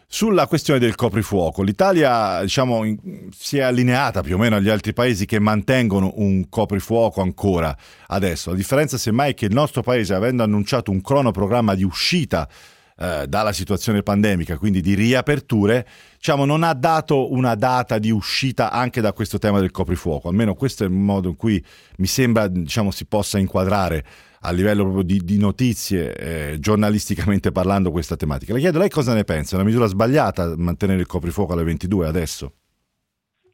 Sulla 0.07 0.47
questione 0.47 0.79
del 0.79 0.95
coprifuoco, 0.95 1.61
l'Italia 1.61 2.41
diciamo, 2.41 2.81
si 3.29 3.59
è 3.59 3.61
allineata 3.61 4.21
più 4.21 4.35
o 4.35 4.37
meno 4.39 4.55
agli 4.55 4.69
altri 4.69 4.91
paesi 4.91 5.27
che 5.27 5.39
mantengono 5.39 6.13
un 6.15 6.49
coprifuoco 6.49 7.21
ancora 7.21 7.77
adesso. 8.07 8.49
La 8.49 8.55
differenza 8.55 8.97
semmai 8.97 9.31
è 9.31 9.33
che 9.35 9.45
il 9.45 9.53
nostro 9.53 9.83
paese, 9.83 10.15
avendo 10.15 10.41
annunciato 10.41 10.89
un 10.89 10.99
cronoprogramma 10.99 11.75
di 11.75 11.83
uscita 11.83 12.49
eh, 13.01 13.25
dalla 13.27 13.51
situazione 13.51 14.03
pandemica, 14.03 14.59
quindi 14.59 14.79
di 14.79 14.93
riaperture, 14.93 15.87
diciamo, 16.17 16.45
non 16.45 16.61
ha 16.61 16.73
dato 16.75 17.33
una 17.33 17.55
data 17.55 17.97
di 17.97 18.11
uscita 18.11 18.69
anche 18.69 19.01
da 19.01 19.11
questo 19.11 19.39
tema 19.39 19.59
del 19.59 19.71
coprifuoco. 19.71 20.27
Almeno 20.27 20.53
questo 20.53 20.83
è 20.83 20.85
il 20.85 20.93
modo 20.93 21.29
in 21.29 21.35
cui 21.35 21.63
mi 21.97 22.05
sembra 22.05 22.47
diciamo, 22.47 22.91
si 22.91 23.05
possa 23.05 23.39
inquadrare 23.39 24.05
a 24.41 24.51
livello 24.51 24.83
proprio 24.83 25.03
di, 25.03 25.19
di 25.23 25.39
notizie, 25.39 26.15
eh, 26.15 26.59
giornalisticamente 26.59 27.51
parlando, 27.51 27.89
questa 27.89 28.15
tematica. 28.15 28.53
Le 28.53 28.59
chiedo 28.59 28.77
lei 28.77 28.89
cosa 28.89 29.15
ne 29.15 29.23
pensa? 29.23 29.53
È 29.53 29.55
una 29.55 29.67
misura 29.67 29.87
sbagliata 29.87 30.53
mantenere 30.55 30.99
il 30.99 31.07
coprifuoco 31.07 31.53
alle 31.53 31.63
22 31.63 32.07
adesso? 32.07 32.53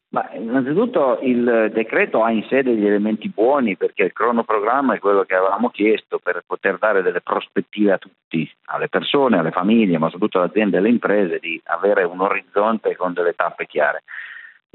Ma 0.10 0.30
innanzitutto 0.34 1.20
il 1.22 1.70
decreto 1.74 2.24
ha 2.24 2.32
in 2.32 2.46
sé 2.48 2.64
degli 2.64 2.86
elementi 2.86 3.28
buoni 3.28 3.76
perché 3.76 4.04
il 4.04 4.14
cronoprogramma 4.14 4.96
è 4.96 5.00
quello 5.00 5.24
che 5.24 5.36
avevamo 5.36 5.70
chiesto 5.70 6.18
per 6.20 6.44
poter 6.48 6.78
dare 6.78 7.02
delle 7.02 7.20
prospettive 7.20 7.92
a 7.92 7.98
tutti, 7.98 8.50
alle 8.66 8.88
persone, 8.88 9.38
alle 9.38 9.52
famiglie, 9.52 9.98
ma 9.98 10.10
soprattutto 10.10 10.40
alle 10.40 10.48
aziende 10.48 10.78
e 10.78 10.80
alle 10.80 10.90
imprese 10.90 11.40
di 11.40 11.60
avere 11.66 12.04
un 12.04 12.22
orizzonte 12.22 12.96
con 12.96 13.12
delle 13.12 13.34
tappe 13.34 13.66
chiare. 13.66 14.04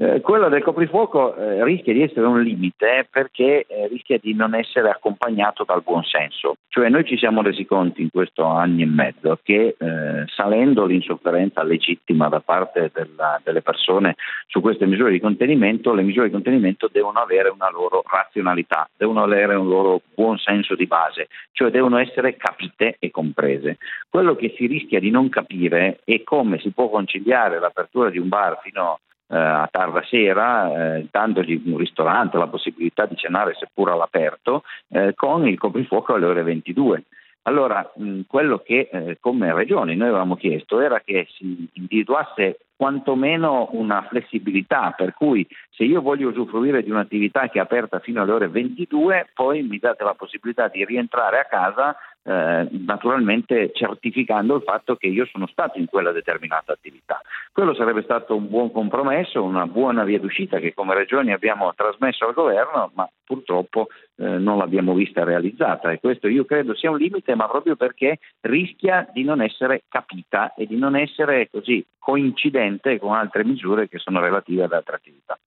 Eh, 0.03 0.19
quello 0.19 0.49
del 0.49 0.61
coprifuoco 0.61 1.33
eh, 1.33 1.63
rischia 1.63 1.93
di 1.93 2.01
essere 2.01 2.25
un 2.25 2.41
limite 2.41 3.07
perché 3.09 3.65
eh, 3.65 3.87
rischia 3.87 4.17
di 4.21 4.33
non 4.33 4.53
essere 4.53 4.89
accompagnato 4.89 5.63
dal 5.63 5.81
buonsenso. 5.81 6.55
Cioè 6.67 6.89
noi 6.89 7.05
ci 7.05 7.17
siamo 7.17 7.41
resi 7.41 7.65
conto 7.65 8.01
in 8.01 8.09
questo 8.11 8.43
anno 8.43 8.81
e 8.81 8.85
mezzo 8.85 9.39
che 9.41 9.77
eh, 9.77 10.25
salendo 10.25 10.83
l'insofferenza 10.83 11.63
legittima 11.63 12.27
da 12.27 12.41
parte 12.41 12.91
della, 12.93 13.39
delle 13.45 13.61
persone 13.61 14.15
su 14.47 14.59
queste 14.59 14.87
misure 14.87 15.11
di 15.11 15.21
contenimento, 15.21 15.93
le 15.93 16.01
misure 16.01 16.25
di 16.25 16.33
contenimento 16.33 16.89
devono 16.91 17.19
avere 17.19 17.47
una 17.47 17.69
loro 17.71 18.03
razionalità, 18.05 18.89
devono 18.97 19.23
avere 19.23 19.55
un 19.55 19.69
loro 19.69 20.01
buonsenso 20.13 20.75
di 20.75 20.85
base, 20.85 21.29
cioè 21.53 21.71
devono 21.71 21.97
essere 21.97 22.35
capite 22.35 22.97
e 22.99 23.09
comprese. 23.09 23.77
Quello 24.09 24.35
che 24.35 24.53
si 24.57 24.67
rischia 24.67 24.99
di 24.99 25.11
non 25.11 25.29
capire 25.29 25.99
è 26.03 26.23
come 26.23 26.59
si 26.59 26.71
può 26.71 26.89
conciliare 26.89 27.57
l'apertura 27.59 28.09
di 28.09 28.17
un 28.17 28.27
bar 28.27 28.59
fino 28.61 28.81
a 28.81 28.99
eh, 29.33 29.37
a 29.37 29.67
tarda 29.71 30.03
sera, 30.03 30.97
eh, 30.97 31.07
dandogli 31.09 31.59
un 31.65 31.77
ristorante, 31.77 32.37
la 32.37 32.47
possibilità 32.47 33.05
di 33.07 33.15
cenare 33.15 33.55
seppur 33.57 33.89
all'aperto, 33.89 34.63
eh, 34.89 35.13
con 35.15 35.47
il 35.47 35.57
coprifuoco 35.57 36.13
alle 36.13 36.27
ore 36.27 36.43
22. 36.43 37.03
Allora, 37.45 37.91
mh, 37.95 38.21
quello 38.27 38.59
che 38.59 38.89
eh, 38.91 39.17
come 39.19 39.53
regione 39.53 39.95
noi 39.95 40.09
avevamo 40.09 40.35
chiesto 40.35 40.79
era 40.79 41.01
che 41.03 41.27
si 41.35 41.67
individuasse 41.73 42.59
quantomeno 42.75 43.69
una 43.71 44.01
flessibilità, 44.03 44.93
per 44.95 45.13
cui 45.13 45.45
se 45.71 45.83
io 45.83 46.01
voglio 46.01 46.29
usufruire 46.29 46.83
di 46.83 46.91
un'attività 46.91 47.49
che 47.49 47.57
è 47.57 47.61
aperta 47.61 47.99
fino 47.99 48.21
alle 48.21 48.31
ore 48.31 48.47
22, 48.49 49.29
poi 49.33 49.63
mi 49.63 49.77
date 49.77 50.03
la 50.03 50.13
possibilità 50.13 50.67
di 50.67 50.85
rientrare 50.85 51.39
a 51.39 51.45
casa 51.45 51.95
eh, 52.23 52.67
naturalmente 52.71 53.71
certificando 53.73 54.55
il 54.55 54.63
fatto 54.63 54.95
che 54.95 55.07
io 55.07 55.25
sono 55.25 55.47
stato 55.47 55.77
in 55.77 55.87
quella 55.87 56.11
determinata 56.11 56.73
attività. 56.73 57.21
Quello 57.51 57.75
sarebbe 57.75 58.03
stato 58.03 58.35
un 58.35 58.49
buon 58.49 58.71
compromesso, 58.71 59.43
una 59.43 59.67
buona 59.67 60.03
via 60.03 60.19
d'uscita 60.19 60.59
che 60.59 60.73
come 60.73 60.93
regioni 60.93 61.31
abbiamo 61.31 61.73
trasmesso 61.75 62.25
al 62.25 62.33
governo, 62.33 62.91
ma 62.93 63.09
purtroppo 63.25 63.87
eh, 64.15 64.25
non 64.25 64.57
l'abbiamo 64.57 64.93
vista 64.93 65.23
realizzata 65.23 65.91
e 65.91 65.99
questo 65.99 66.27
io 66.27 66.45
credo 66.45 66.75
sia 66.75 66.91
un 66.91 66.97
limite, 66.97 67.35
ma 67.35 67.47
proprio 67.47 67.75
perché 67.75 68.19
rischia 68.41 69.07
di 69.11 69.23
non 69.23 69.41
essere 69.41 69.83
capita 69.89 70.53
e 70.53 70.65
di 70.65 70.77
non 70.77 70.95
essere 70.95 71.49
così 71.51 71.85
coincidente 71.99 72.99
con 72.99 73.13
altre 73.13 73.43
misure 73.43 73.87
che 73.87 73.97
sono 73.97 74.19
relative 74.19 74.63
ad 74.63 74.73
altre 74.73 74.95
attività. 74.95 75.37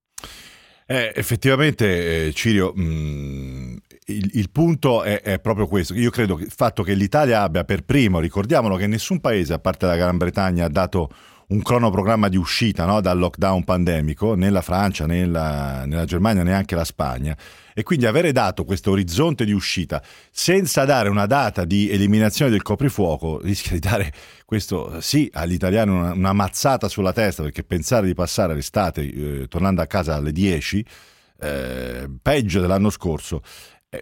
Eh, 0.88 1.12
effettivamente, 1.16 2.26
eh, 2.26 2.32
Cirio, 2.32 2.72
mh, 2.72 2.82
mm, 2.82 3.75
il, 4.06 4.30
il, 4.34 4.50
punto 4.50 5.02
è, 5.02 5.20
è, 5.22 5.38
proprio 5.40 5.66
questo. 5.66 5.94
Io 5.94 6.10
credo 6.10 6.36
che 6.36 6.44
il 6.44 6.52
fatto 6.54 6.82
che 6.82 6.94
l'Italia 6.94 7.42
abbia 7.42 7.64
per 7.64 7.82
primo, 7.82 8.20
ricordiamolo 8.20 8.76
che 8.76 8.86
nessun 8.86 9.20
paese, 9.20 9.52
a 9.52 9.58
parte 9.58 9.86
la 9.86 9.96
Gran 9.96 10.16
Bretagna, 10.16 10.66
ha 10.66 10.68
dato 10.68 11.10
un 11.48 11.62
cronoprogramma 11.62 12.28
di 12.28 12.36
uscita 12.36 12.84
no, 12.86 13.00
dal 13.00 13.18
lockdown 13.18 13.62
pandemico, 13.62 14.34
né 14.34 14.50
la 14.50 14.62
Francia, 14.62 15.06
né 15.06 15.26
la, 15.26 15.84
né 15.84 15.94
la 15.94 16.04
Germania, 16.04 16.42
neanche 16.42 16.74
la 16.74 16.84
Spagna. 16.84 17.36
E 17.72 17.82
quindi 17.82 18.06
avere 18.06 18.32
dato 18.32 18.64
questo 18.64 18.90
orizzonte 18.90 19.44
di 19.44 19.52
uscita 19.52 20.02
senza 20.30 20.84
dare 20.84 21.08
una 21.08 21.26
data 21.26 21.64
di 21.64 21.90
eliminazione 21.90 22.50
del 22.50 22.62
coprifuoco 22.62 23.40
rischia 23.42 23.72
di 23.72 23.80
dare 23.80 24.12
questo 24.46 25.00
sì 25.00 25.28
agli 25.32 25.52
italiani 25.52 25.90
una, 25.90 26.12
una 26.12 26.32
mazzata 26.32 26.88
sulla 26.88 27.12
testa 27.12 27.42
perché 27.42 27.64
pensare 27.64 28.06
di 28.06 28.14
passare 28.14 28.54
l'estate 28.54 29.02
eh, 29.02 29.48
tornando 29.48 29.82
a 29.82 29.86
casa 29.86 30.14
alle 30.14 30.32
10 30.32 30.84
eh, 31.38 32.08
peggio 32.22 32.60
dell'anno 32.62 32.88
scorso 32.88 33.42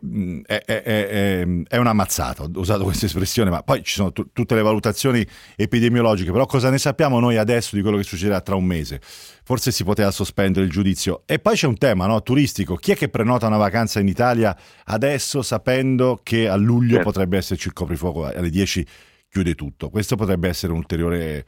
è, 0.01 0.63
è, 0.65 0.83
è, 0.83 1.47
è, 1.69 1.77
una 1.77 1.93
mazzata, 1.93 2.43
ho 2.43 2.51
usato 2.55 2.85
questa 2.85 3.07
espressione, 3.07 3.51
ma 3.51 3.63
poi 3.63 3.83
ci 3.83 3.95
sono 3.95 4.13
t- 4.13 4.27
tutte 4.33 4.55
le 4.55 4.63
valutazioni 4.63 5.27
epidemiologiche, 5.57 6.33
però 6.33 6.47
cosa 6.47 6.71
ne 6.71 6.79
sappiamo 6.79 7.21
noi 7.21 7.37
adesso 7.37 7.77
di 7.77 7.83
quello 7.83 7.97
che 7.97 8.03
succederà 8.03 8.41
tra 8.41 8.55
un 8.55 8.65
mese? 8.65 9.01
Forse 9.45 9.71
si 9.71 9.85
poteva 9.85 10.11
sospendere 10.11 10.65
il 10.65 10.71
giudizio. 10.71 11.23
E 11.27 11.39
poi 11.39 11.55
c'è 11.55 11.67
un 11.67 11.79
tema 11.79 12.07
no, 12.07 12.23
turistico, 12.23 12.77
chi 12.77 12.93
è 12.93 12.97
che 12.97 13.09
prenota 13.09 13.47
una 13.47 13.57
vacanza 13.57 14.01
in 14.01 14.09
Italia 14.09 14.57
adesso 14.85 15.43
sapendo 15.43 16.21
che 16.23 16.49
a 16.49 16.57
luglio 16.57 16.95
certo. 16.95 17.11
potrebbe 17.11 17.37
esserci 17.37 17.69
il 17.69 17.75
coprifuoco 17.75 18.25
alle 18.27 18.51
10 18.51 18.87
chiude 19.29 19.55
tutto? 19.55 19.91
Questo 19.91 20.17
potrebbe 20.17 20.49
essere 20.49 20.73
un 20.73 20.79
ulteriore 20.79 21.45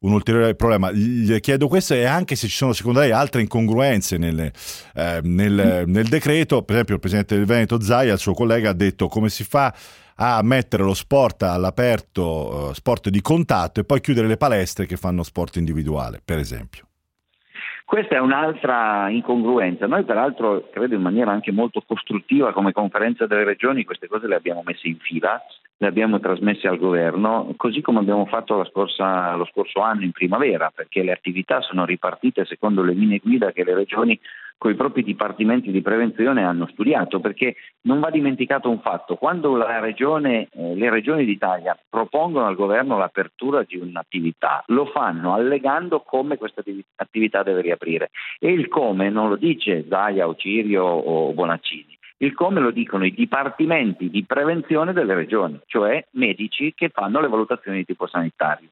un 0.00 0.12
ulteriore 0.12 0.54
problema. 0.54 0.92
Gli 0.92 1.38
chiedo 1.40 1.66
questo 1.68 1.94
e 1.94 2.04
anche 2.04 2.36
se 2.36 2.46
ci 2.46 2.56
sono 2.56 2.72
secondo 2.72 3.00
lei 3.00 3.10
altre 3.10 3.40
incongruenze 3.40 4.16
nelle, 4.18 4.52
eh, 4.94 5.20
nel, 5.22 5.84
nel, 5.86 6.08
decreto, 6.08 6.62
per 6.62 6.74
esempio 6.74 6.94
il 6.94 7.00
presidente 7.00 7.36
del 7.36 7.46
Veneto 7.46 7.80
Zaia, 7.80 8.12
il 8.12 8.18
suo 8.18 8.34
collega, 8.34 8.70
ha 8.70 8.74
detto 8.74 9.08
come 9.08 9.28
si 9.28 9.44
fa 9.44 9.74
a 10.20 10.40
mettere 10.42 10.82
lo 10.82 10.94
sport 10.94 11.42
all'aperto, 11.44 12.22
uh, 12.70 12.72
sport 12.72 13.08
di 13.08 13.20
contatto 13.20 13.80
e 13.80 13.84
poi 13.84 14.00
chiudere 14.00 14.26
le 14.26 14.36
palestre 14.36 14.84
che 14.84 14.96
fanno 14.96 15.22
sport 15.22 15.56
individuale, 15.56 16.20
per 16.24 16.38
esempio. 16.38 16.86
Questa 17.84 18.16
è 18.16 18.18
un'altra 18.18 19.08
incongruenza. 19.08 19.86
Noi 19.86 20.04
peraltro, 20.04 20.68
credo 20.70 20.94
in 20.94 21.00
maniera 21.00 21.30
anche 21.30 21.52
molto 21.52 21.82
costruttiva 21.86 22.52
come 22.52 22.72
conferenza 22.72 23.26
delle 23.26 23.44
regioni, 23.44 23.84
queste 23.84 24.08
cose 24.08 24.26
le 24.26 24.34
abbiamo 24.34 24.62
messe 24.62 24.88
in 24.88 24.98
fila 24.98 25.40
le 25.80 25.86
abbiamo 25.86 26.18
trasmesse 26.18 26.66
al 26.66 26.78
governo, 26.78 27.54
così 27.56 27.80
come 27.80 28.00
abbiamo 28.00 28.26
fatto 28.26 28.64
scorsa, 28.64 29.34
lo 29.36 29.44
scorso 29.46 29.80
anno 29.80 30.02
in 30.02 30.10
primavera, 30.10 30.72
perché 30.74 31.02
le 31.02 31.12
attività 31.12 31.60
sono 31.60 31.84
ripartite 31.84 32.44
secondo 32.44 32.82
le 32.82 32.94
linee 32.94 33.20
guida 33.20 33.52
che 33.52 33.62
le 33.62 33.74
regioni 33.74 34.18
con 34.58 34.72
i 34.72 34.74
propri 34.74 35.04
dipartimenti 35.04 35.70
di 35.70 35.80
prevenzione 35.80 36.42
hanno 36.42 36.66
studiato, 36.72 37.20
perché 37.20 37.54
non 37.82 38.00
va 38.00 38.10
dimenticato 38.10 38.68
un 38.68 38.80
fatto, 38.80 39.14
quando 39.14 39.56
regione, 39.64 40.48
eh, 40.50 40.74
le 40.74 40.90
regioni 40.90 41.24
d'Italia 41.24 41.78
propongono 41.88 42.46
al 42.46 42.56
governo 42.56 42.98
l'apertura 42.98 43.62
di 43.62 43.76
un'attività, 43.76 44.64
lo 44.66 44.86
fanno 44.86 45.32
allegando 45.32 46.00
come 46.00 46.36
questa 46.36 46.62
attività 46.96 47.44
deve 47.44 47.60
riaprire. 47.60 48.10
E 48.40 48.50
il 48.50 48.66
come 48.66 49.10
non 49.10 49.28
lo 49.28 49.36
dice 49.36 49.86
Zaia 49.88 50.26
o 50.26 50.34
Cirio 50.34 50.84
o 50.84 51.32
Bonaccini, 51.32 51.97
il 52.18 52.34
come 52.34 52.60
lo 52.60 52.70
dicono 52.70 53.04
i 53.04 53.12
dipartimenti 53.12 54.10
di 54.10 54.24
prevenzione 54.24 54.92
delle 54.92 55.14
regioni, 55.14 55.58
cioè 55.66 56.04
medici 56.12 56.74
che 56.74 56.88
fanno 56.88 57.20
le 57.20 57.28
valutazioni 57.28 57.78
di 57.78 57.84
tipo 57.84 58.06
sanitario. 58.06 58.68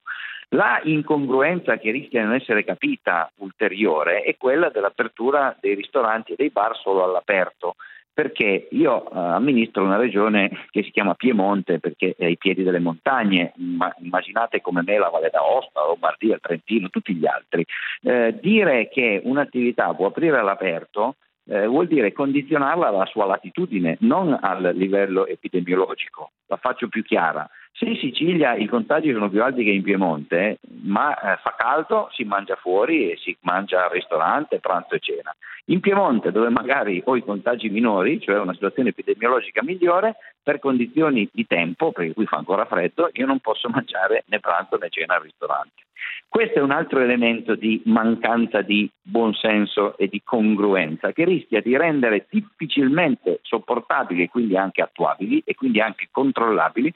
La 0.50 0.80
incongruenza 0.84 1.76
che 1.76 1.90
rischia 1.90 2.20
di 2.20 2.26
non 2.26 2.36
essere 2.36 2.64
capita 2.64 3.30
ulteriore 3.36 4.22
è 4.22 4.36
quella 4.36 4.68
dell'apertura 4.68 5.56
dei 5.60 5.74
ristoranti 5.74 6.32
e 6.32 6.36
dei 6.36 6.50
bar 6.50 6.76
solo 6.76 7.02
all'aperto 7.02 7.74
perché 8.16 8.68
io 8.70 9.10
eh, 9.10 9.18
amministro 9.18 9.84
una 9.84 9.98
regione 9.98 10.48
che 10.70 10.82
si 10.82 10.90
chiama 10.90 11.12
Piemonte 11.12 11.80
perché 11.80 12.14
è 12.16 12.24
ai 12.24 12.38
piedi 12.38 12.62
delle 12.62 12.78
montagne, 12.78 13.52
ma 13.56 13.94
immaginate 13.98 14.62
come 14.62 14.82
me 14.82 14.96
la 14.96 15.10
Valle 15.10 15.28
d'Aosta, 15.28 15.84
Lombardia, 15.84 16.36
il 16.36 16.40
Trentino, 16.40 16.88
tutti 16.88 17.14
gli 17.14 17.26
altri. 17.26 17.62
Eh, 18.00 18.38
dire 18.40 18.88
che 18.88 19.20
un'attività 19.22 19.92
può 19.92 20.06
aprire 20.06 20.38
all'aperto 20.38 21.16
eh, 21.48 21.66
vuol 21.66 21.86
dire 21.86 22.12
condizionarla 22.12 22.88
alla 22.88 23.06
sua 23.06 23.26
latitudine, 23.26 23.96
non 24.00 24.36
al 24.40 24.72
livello 24.74 25.26
epidemiologico. 25.26 26.32
La 26.46 26.56
faccio 26.56 26.88
più 26.88 27.02
chiara. 27.02 27.48
Se 27.78 27.84
in 27.84 27.96
Sicilia 27.96 28.54
i 28.54 28.66
contagi 28.66 29.12
sono 29.12 29.28
più 29.28 29.42
alti 29.42 29.62
che 29.62 29.70
in 29.70 29.82
Piemonte, 29.82 30.60
ma 30.84 31.14
eh, 31.14 31.36
fa 31.42 31.54
caldo, 31.58 32.08
si 32.12 32.24
mangia 32.24 32.56
fuori 32.56 33.10
e 33.10 33.18
si 33.18 33.36
mangia 33.40 33.84
al 33.84 33.90
ristorante, 33.90 34.60
pranzo 34.60 34.94
e 34.94 34.98
cena. 34.98 35.36
In 35.66 35.80
Piemonte, 35.80 36.32
dove 36.32 36.48
magari 36.48 37.02
ho 37.04 37.16
i 37.16 37.22
contagi 37.22 37.68
minori, 37.68 38.18
cioè 38.18 38.38
una 38.38 38.54
situazione 38.54 38.88
epidemiologica 38.90 39.62
migliore, 39.62 40.16
per 40.42 40.58
condizioni 40.58 41.28
di 41.30 41.46
tempo, 41.46 41.92
perché 41.92 42.14
qui 42.14 42.24
fa 42.24 42.38
ancora 42.38 42.64
freddo, 42.64 43.10
io 43.12 43.26
non 43.26 43.40
posso 43.40 43.68
mangiare 43.74 44.24
né 44.28 44.40
pranzo 44.40 44.78
né 44.78 44.88
cena 44.88 45.16
al 45.16 45.22
ristorante. 45.22 45.82
Questo 46.28 46.58
è 46.58 46.62
un 46.62 46.70
altro 46.70 47.00
elemento 47.00 47.54
di 47.54 47.80
mancanza 47.86 48.60
di 48.60 48.90
buonsenso 49.00 49.96
e 49.96 50.08
di 50.08 50.20
congruenza 50.22 51.12
che 51.12 51.24
rischia 51.24 51.62
di 51.62 51.76
rendere 51.76 52.26
difficilmente 52.28 53.38
sopportabili 53.42 54.24
e 54.24 54.28
quindi 54.28 54.56
anche 54.56 54.82
attuabili 54.82 55.42
e 55.44 55.54
quindi 55.54 55.80
anche 55.80 56.08
controllabili 56.10 56.92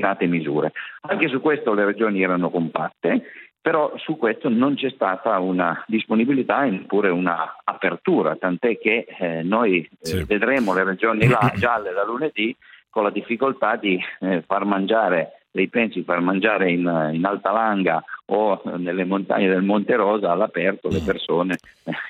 determinate 0.00 0.26
misure. 0.26 0.72
Anche 1.02 1.28
su 1.28 1.40
questo 1.40 1.74
le 1.74 1.84
regioni 1.84 2.22
erano 2.22 2.50
compatte 2.50 3.22
però 3.62 3.92
su 3.98 4.16
questo 4.16 4.48
non 4.48 4.74
c'è 4.74 4.88
stata 4.88 5.38
una 5.38 5.84
disponibilità 5.86 6.64
e 6.64 6.70
neppure 6.70 7.10
una 7.10 7.56
apertura, 7.62 8.34
tant'è 8.36 8.78
che 8.78 9.04
eh, 9.06 9.42
noi 9.42 9.80
eh, 9.82 10.06
sì. 10.06 10.24
vedremo 10.24 10.72
le 10.72 10.82
regioni 10.82 11.28
gialle 11.56 11.92
da 11.92 12.04
lunedì 12.04 12.56
con 12.88 13.02
la 13.02 13.10
difficoltà 13.10 13.76
di 13.76 14.00
eh, 14.20 14.42
far 14.46 14.64
mangiare 14.64 15.39
dei 15.50 15.68
pensi 15.68 16.02
far 16.04 16.20
mangiare 16.20 16.70
in, 16.70 17.10
in 17.12 17.24
alta 17.24 17.50
langa 17.52 18.02
o 18.26 18.62
nelle 18.76 19.04
montagne 19.04 19.48
del 19.48 19.62
Monte 19.62 19.96
Rosa 19.96 20.30
all'aperto 20.30 20.88
le 20.88 21.00
persone 21.00 21.58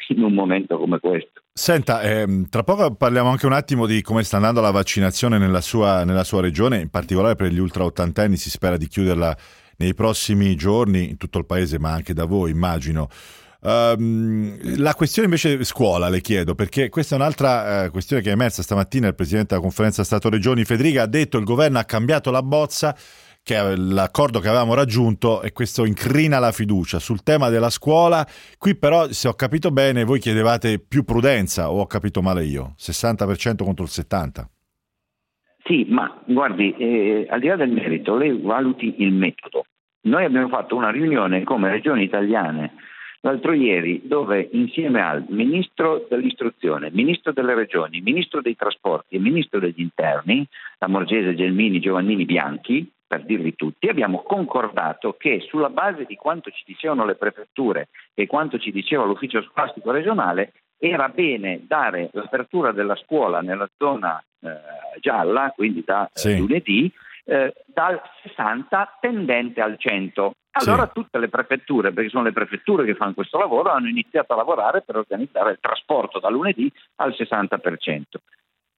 in 0.08 0.22
un 0.22 0.34
momento 0.34 0.78
come 0.78 0.98
questo. 0.98 1.40
Senta, 1.52 2.02
ehm, 2.02 2.48
tra 2.48 2.62
poco 2.62 2.94
parliamo 2.94 3.30
anche 3.30 3.46
un 3.46 3.52
attimo 3.52 3.86
di 3.86 4.02
come 4.02 4.22
sta 4.22 4.36
andando 4.36 4.60
la 4.60 4.70
vaccinazione 4.70 5.38
nella 5.38 5.60
sua, 5.60 6.04
nella 6.04 6.24
sua 6.24 6.40
regione, 6.40 6.80
in 6.80 6.90
particolare 6.90 7.36
per 7.36 7.50
gli 7.50 7.58
ultra 7.58 7.84
ottantenni 7.84 8.36
si 8.36 8.50
spera 8.50 8.76
di 8.76 8.86
chiuderla 8.86 9.36
nei 9.78 9.94
prossimi 9.94 10.54
giorni 10.56 11.08
in 11.10 11.16
tutto 11.16 11.38
il 11.38 11.46
paese, 11.46 11.78
ma 11.78 11.92
anche 11.92 12.12
da 12.12 12.26
voi 12.26 12.50
immagino. 12.50 13.08
Um, 13.62 14.56
la 14.78 14.94
questione 14.94 15.28
invece 15.28 15.64
scuola 15.64 16.08
le 16.08 16.22
chiedo 16.22 16.54
perché 16.54 16.88
questa 16.88 17.14
è 17.14 17.18
un'altra 17.18 17.84
uh, 17.84 17.90
questione 17.90 18.22
che 18.22 18.30
è 18.30 18.32
emersa 18.32 18.62
stamattina 18.62 19.08
il 19.08 19.14
presidente 19.14 19.48
della 19.48 19.60
conferenza 19.60 20.02
Stato-Regioni 20.02 20.64
Federica 20.64 21.02
ha 21.02 21.06
detto 21.06 21.36
che 21.36 21.42
il 21.42 21.44
governo 21.44 21.78
ha 21.78 21.84
cambiato 21.84 22.30
la 22.30 22.42
bozza 22.42 22.96
che 23.42 23.76
l'accordo 23.76 24.38
che 24.38 24.48
avevamo 24.48 24.74
raggiunto 24.74 25.42
e 25.42 25.52
questo 25.52 25.84
incrina 25.84 26.38
la 26.38 26.52
fiducia 26.52 26.98
sul 26.98 27.22
tema 27.22 27.48
della 27.48 27.70
scuola. 27.70 28.26
Qui 28.58 28.76
però, 28.76 29.08
se 29.08 29.28
ho 29.28 29.34
capito 29.34 29.70
bene, 29.70 30.04
voi 30.04 30.20
chiedevate 30.20 30.78
più 30.78 31.04
prudenza 31.04 31.70
o 31.70 31.80
ho 31.80 31.86
capito 31.86 32.22
male 32.22 32.44
io? 32.44 32.74
60% 32.78 33.64
contro 33.64 33.84
il 33.84 33.90
70%? 33.90 34.44
Sì, 35.64 35.86
ma 35.88 36.22
guardi, 36.26 36.74
eh, 36.76 37.26
al 37.28 37.38
di 37.38 37.46
là 37.46 37.56
del 37.56 37.70
merito, 37.70 38.16
lei 38.16 38.36
valuti 38.40 38.94
il 38.98 39.12
metodo. 39.12 39.64
Noi 40.02 40.24
abbiamo 40.24 40.48
fatto 40.48 40.74
una 40.74 40.90
riunione 40.90 41.44
come 41.44 41.70
regioni 41.70 42.02
italiane 42.02 42.72
l'altro 43.20 43.52
ieri 43.52 44.02
dove 44.04 44.48
insieme 44.52 45.02
al 45.02 45.24
Ministro 45.28 46.06
dell'Istruzione, 46.08 46.90
Ministro 46.92 47.32
delle 47.32 47.54
Regioni, 47.54 48.00
Ministro 48.00 48.40
dei 48.40 48.56
Trasporti 48.56 49.16
e 49.16 49.18
Ministro 49.18 49.58
degli 49.60 49.80
Interni, 49.80 50.46
la 50.78 50.88
Morgese, 50.88 51.34
Gelmini, 51.34 51.80
Giovannini, 51.80 52.24
Bianchi, 52.24 52.90
per 53.10 53.24
dirvi 53.24 53.56
tutti, 53.56 53.88
abbiamo 53.88 54.22
concordato 54.22 55.16
che 55.18 55.40
sulla 55.40 55.68
base 55.68 56.04
di 56.04 56.14
quanto 56.14 56.48
ci 56.50 56.62
dicevano 56.64 57.04
le 57.04 57.16
prefetture 57.16 57.88
e 58.14 58.28
quanto 58.28 58.56
ci 58.56 58.70
diceva 58.70 59.04
l'ufficio 59.04 59.42
scolastico 59.42 59.90
regionale, 59.90 60.52
era 60.78 61.08
bene 61.08 61.64
dare 61.66 62.10
l'apertura 62.12 62.70
della 62.70 62.94
scuola 62.94 63.40
nella 63.40 63.68
zona 63.76 64.22
eh, 64.42 65.00
gialla, 65.00 65.50
quindi 65.56 65.82
da 65.84 66.06
eh, 66.06 66.10
sì. 66.12 66.38
lunedì, 66.38 66.88
eh, 67.24 67.52
dal 67.66 68.00
60 68.22 68.98
tendente 69.00 69.60
al 69.60 69.76
100. 69.76 70.34
Allora 70.52 70.86
sì. 70.86 70.92
tutte 70.92 71.18
le 71.18 71.28
prefetture, 71.28 71.92
perché 71.92 72.10
sono 72.10 72.22
le 72.22 72.32
prefetture 72.32 72.84
che 72.84 72.94
fanno 72.94 73.14
questo 73.14 73.38
lavoro, 73.38 73.70
hanno 73.70 73.88
iniziato 73.88 74.34
a 74.34 74.36
lavorare 74.36 74.82
per 74.82 74.98
organizzare 74.98 75.50
il 75.50 75.58
trasporto 75.60 76.20
da 76.20 76.30
lunedì 76.30 76.70
al 76.98 77.10
60%. 77.10 78.02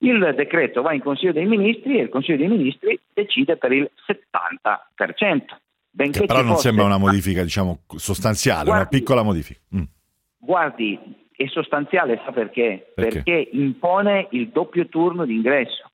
Il 0.03 0.35
decreto 0.37 0.83
va 0.83 0.93
in 0.93 1.01
Consiglio 1.01 1.33
dei 1.33 1.47
Ministri 1.47 1.99
e 1.99 2.03
il 2.03 2.09
Consiglio 2.09 2.39
dei 2.39 2.49
Ministri 2.49 2.99
decide 3.13 3.57
per 3.57 3.73
il 3.73 3.91
70%. 4.07 5.43
Benché 5.95 6.21
che 6.21 6.27
però 6.27 6.43
non 6.43 6.57
sembra 6.57 6.85
una 6.85 6.99
modifica 6.99 7.43
diciamo, 7.43 7.81
sostanziale, 7.97 8.65
guardi, 8.65 8.81
una 8.81 8.89
piccola 8.89 9.23
modifica. 9.23 9.61
Mm. 9.77 9.83
Guardi, 10.39 10.99
è 11.37 11.47
sostanziale, 11.49 12.21
sa 12.25 12.33
perché? 12.33 12.93
perché? 12.95 13.23
Perché 13.23 13.49
impone 13.53 14.29
il 14.31 14.49
doppio 14.49 14.87
turno 14.87 15.25
di 15.25 15.35
ingresso. 15.35 15.91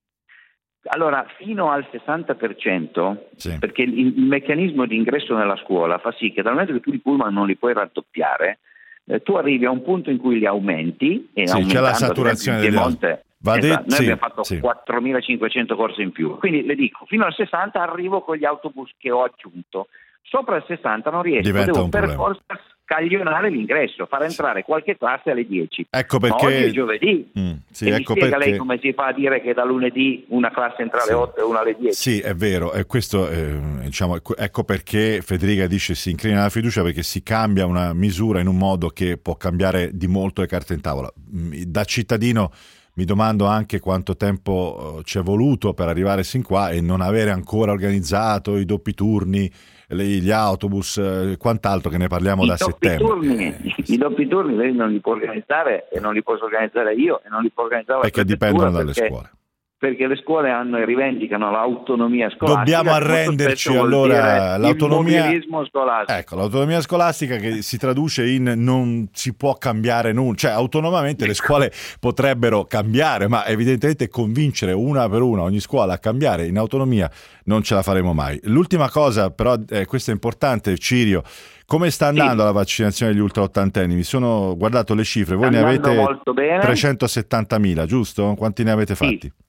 Allora, 0.91 1.25
fino 1.37 1.69
al 1.69 1.85
60%, 1.91 3.17
sì. 3.35 3.57
perché 3.59 3.81
il, 3.81 3.97
il, 3.97 4.21
meccanismo 4.23 4.85
di 4.85 4.95
ingresso 4.95 5.35
nella 5.35 5.57
scuola 5.57 5.97
fa 5.99 6.11
sì 6.13 6.31
che 6.31 6.41
dal 6.41 6.53
momento 6.53 6.73
che 6.73 6.79
tu 6.79 6.93
i 6.93 6.99
pullman 6.99 7.33
non 7.33 7.45
li 7.45 7.57
puoi 7.57 7.73
raddoppiare, 7.73 8.59
eh, 9.05 9.21
tu 9.21 9.33
arrivi 9.33 9.65
a 9.65 9.71
un 9.71 9.83
punto 9.83 10.09
in 10.09 10.17
cui 10.17 10.39
li 10.39 10.45
aumenti 10.45 11.29
e 11.33 11.47
sì, 11.47 11.65
c'è 11.65 11.79
la 11.79 11.93
saturazione 11.93 12.61
del 12.61 12.69
Piemonte. 12.69 13.23
Va 13.41 13.57
esatto, 13.57 13.67
detto, 13.67 13.83
noi 13.87 13.95
sì, 13.95 14.01
abbiamo 14.01 14.19
fatto 14.19 14.43
sì. 14.43 14.55
4.500 14.57 15.75
corse 15.75 16.01
in 16.01 16.11
più. 16.11 16.37
Quindi 16.37 16.65
le 16.65 16.75
dico, 16.75 17.05
fino 17.05 17.25
al 17.25 17.33
60 17.33 17.81
arrivo 17.81 18.21
con 18.21 18.35
gli 18.35 18.45
autobus 18.45 18.91
che 18.97 19.11
ho 19.11 19.23
aggiunto. 19.23 19.87
Sopra 20.21 20.57
il 20.57 20.63
60 20.67 21.09
non 21.09 21.21
riesco, 21.21 21.47
Diventa 21.47 21.71
devo 21.71 21.89
per 21.89 22.11
forza 22.11 22.59
scaglionare 22.83 23.49
l'ingresso, 23.49 24.07
far 24.07 24.23
entrare 24.23 24.63
qualche 24.63 24.97
classe 24.97 25.31
alle 25.31 25.45
10. 25.45 25.87
Ecco 25.89 26.19
perché... 26.19 26.43
Ma 26.43 26.49
oggi 26.49 26.63
è 26.63 26.69
giovedì. 26.71 27.31
Mm, 27.39 27.51
sì, 27.71 27.85
e 27.85 27.89
ecco 27.89 28.13
mi 28.13 28.19
spiega 28.19 28.37
perché... 28.37 28.49
lei 28.49 28.57
come 28.57 28.79
si 28.81 28.93
fa 28.93 29.07
a 29.07 29.13
dire 29.13 29.41
che 29.41 29.53
da 29.53 29.63
lunedì 29.63 30.25
una 30.29 30.51
classe 30.51 30.81
entra 30.81 31.01
alle 31.01 31.11
sì. 31.11 31.13
8 31.13 31.39
e 31.39 31.43
una 31.43 31.59
alle 31.61 31.75
10? 31.79 31.93
Sì, 31.93 32.19
è 32.19 32.33
vero. 32.33 32.73
E 32.73 32.85
questo, 32.85 33.29
eh, 33.29 33.59
diciamo, 33.83 34.17
ecco 34.37 34.63
perché 34.63 35.21
Federica 35.21 35.67
dice 35.67 35.95
si 35.95 36.11
inclina 36.11 36.41
la 36.41 36.49
fiducia 36.49 36.83
perché 36.83 37.03
si 37.03 37.23
cambia 37.23 37.65
una 37.65 37.93
misura 37.93 38.39
in 38.39 38.47
un 38.47 38.57
modo 38.57 38.89
che 38.89 39.17
può 39.17 39.35
cambiare 39.35 39.91
di 39.93 40.07
molto 40.07 40.41
le 40.41 40.47
carte 40.47 40.73
in 40.73 40.81
tavola. 40.81 41.11
Mm, 41.35 41.53
da 41.65 41.83
cittadino 41.83 42.51
mi 42.99 43.05
domando 43.05 43.45
anche 43.45 43.79
quanto 43.79 44.17
tempo 44.17 44.97
eh, 44.99 45.03
ci 45.05 45.19
è 45.19 45.21
voluto 45.21 45.73
per 45.73 45.87
arrivare 45.87 46.23
sin 46.23 46.43
qua 46.43 46.69
e 46.69 46.81
non 46.81 46.99
avere 46.99 47.31
ancora 47.31 47.71
organizzato 47.71 48.57
i 48.57 48.65
doppi 48.65 48.93
turni, 48.93 49.49
gli 49.87 50.29
autobus 50.29 50.97
e 50.97 51.31
eh, 51.31 51.37
quant'altro 51.37 51.89
che 51.89 51.97
ne 51.97 52.07
parliamo 52.07 52.43
I 52.43 52.47
da 52.47 52.57
settembre. 52.57 53.07
Turni, 53.07 53.45
eh, 53.45 53.73
I 53.85 53.97
doppi 53.97 54.27
turni 54.27 54.73
non 54.73 54.91
li 54.91 54.99
può 54.99 55.13
organizzare 55.13 55.87
e 55.89 56.01
non 56.01 56.13
li 56.13 56.21
posso 56.21 56.43
organizzare 56.43 56.93
io 56.93 57.21
e 57.23 57.29
non 57.29 57.41
li 57.41 57.51
può 57.51 57.63
organizzare 57.63 58.01
Perché 58.01 58.25
dipendono 58.25 58.69
dalle 58.69 58.91
perché... 58.91 59.07
scuole 59.07 59.31
perché 59.79 60.07
le 60.07 60.17
scuole 60.17 60.49
hanno 60.49 60.77
e 60.77 60.83
rivendicano 60.83 61.51
l'autonomia 61.51 62.29
scolastica. 62.29 62.81
Dobbiamo 62.81 62.91
arrenderci 62.91 63.77
allora 63.77 64.57
l'autonomia 64.57 65.31
scolastico. 65.69 66.19
Ecco, 66.19 66.35
l'autonomia 66.35 66.81
scolastica 66.81 67.37
che 67.37 67.61
si 67.61 67.77
traduce 67.77 68.27
in 68.27 68.55
non 68.57 69.07
si 69.13 69.33
può 69.33 69.53
cambiare 69.53 70.11
nulla, 70.11 70.35
cioè 70.35 70.51
autonomamente 70.51 71.25
le 71.25 71.33
scuole 71.33 71.71
potrebbero 71.97 72.65
cambiare, 72.65 73.29
ma 73.29 73.45
evidentemente 73.45 74.09
convincere 74.09 74.73
una 74.73 75.07
per 75.07 75.21
una 75.21 75.43
ogni 75.43 75.61
scuola 75.61 75.93
a 75.93 75.97
cambiare 75.97 76.45
in 76.45 76.57
autonomia 76.57 77.09
non 77.45 77.63
ce 77.63 77.73
la 77.73 77.81
faremo 77.81 78.13
mai. 78.13 78.37
L'ultima 78.43 78.89
cosa, 78.89 79.31
però, 79.31 79.55
eh, 79.69 79.85
questa 79.85 80.11
è 80.11 80.13
importante, 80.13 80.77
Cirio. 80.77 81.23
Come 81.65 81.89
sta 81.89 82.07
andando 82.07 82.41
sì. 82.41 82.47
la 82.47 82.51
vaccinazione 82.51 83.13
degli 83.13 83.21
ultra 83.21 83.43
ottantenni? 83.43 83.95
Mi 83.95 84.03
sono 84.03 84.55
guardato 84.57 84.93
le 84.93 85.05
cifre, 85.05 85.35
voi 85.35 85.51
ne 85.51 85.59
avete 85.59 85.89
370.000, 85.89 87.85
giusto? 87.85 88.33
Quanti 88.35 88.63
ne 88.63 88.71
avete 88.71 88.95
fatti? 88.95 89.19
Sì. 89.21 89.47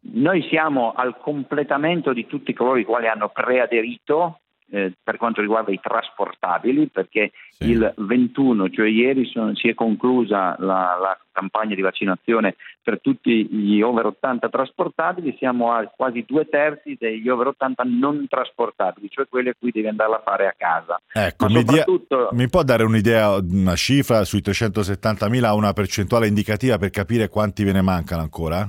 Noi 0.00 0.46
siamo 0.48 0.92
al 0.92 1.18
completamento 1.18 2.12
di 2.12 2.26
tutti 2.26 2.52
coloro 2.52 2.78
i 2.78 2.84
quali 2.84 3.08
hanno 3.08 3.28
preaderito 3.28 4.40
eh, 4.70 4.92
per 5.02 5.16
quanto 5.16 5.40
riguarda 5.40 5.72
i 5.72 5.80
trasportabili, 5.80 6.88
perché 6.88 7.32
sì. 7.50 7.70
il 7.70 7.92
21, 7.96 8.68
cioè 8.68 8.88
ieri, 8.88 9.24
sono, 9.26 9.54
si 9.54 9.68
è 9.68 9.74
conclusa 9.74 10.56
la, 10.58 10.96
la, 11.00 11.18
campagna 11.38 11.76
di 11.76 11.82
vaccinazione 11.82 12.56
per 12.82 13.00
tutti 13.00 13.46
gli 13.46 13.80
over 13.80 14.06
80 14.06 14.48
trasportabili, 14.48 15.36
siamo 15.38 15.72
a 15.72 15.84
quasi 15.84 16.24
due 16.26 16.48
terzi 16.48 16.96
degli 16.98 17.28
over 17.28 17.46
80 17.48 17.84
non 17.84 18.26
trasportabili, 18.28 19.08
cioè 19.08 19.28
quelli 19.28 19.50
a 19.50 19.54
cui 19.56 19.70
devi 19.70 19.86
andare 19.86 20.14
a 20.14 20.22
fare 20.24 20.48
a 20.48 20.54
casa. 20.56 21.00
Ecco, 21.12 21.46
mi, 21.46 21.60
soprattutto... 21.60 22.16
dia, 22.16 22.28
mi, 22.32 22.48
può 22.48 22.64
dare 22.64 22.82
un'idea, 22.82 23.36
una 23.36 23.76
cifra 23.76 24.24
sui 24.24 24.40
370.000, 24.40 25.54
una 25.54 25.72
percentuale 25.72 26.26
indicativa 26.26 26.76
per 26.76 26.90
capire 26.90 27.28
quanti 27.28 27.62
ve 27.62 27.72
ne 27.72 27.82
mancano 27.82 28.22
ancora? 28.22 28.68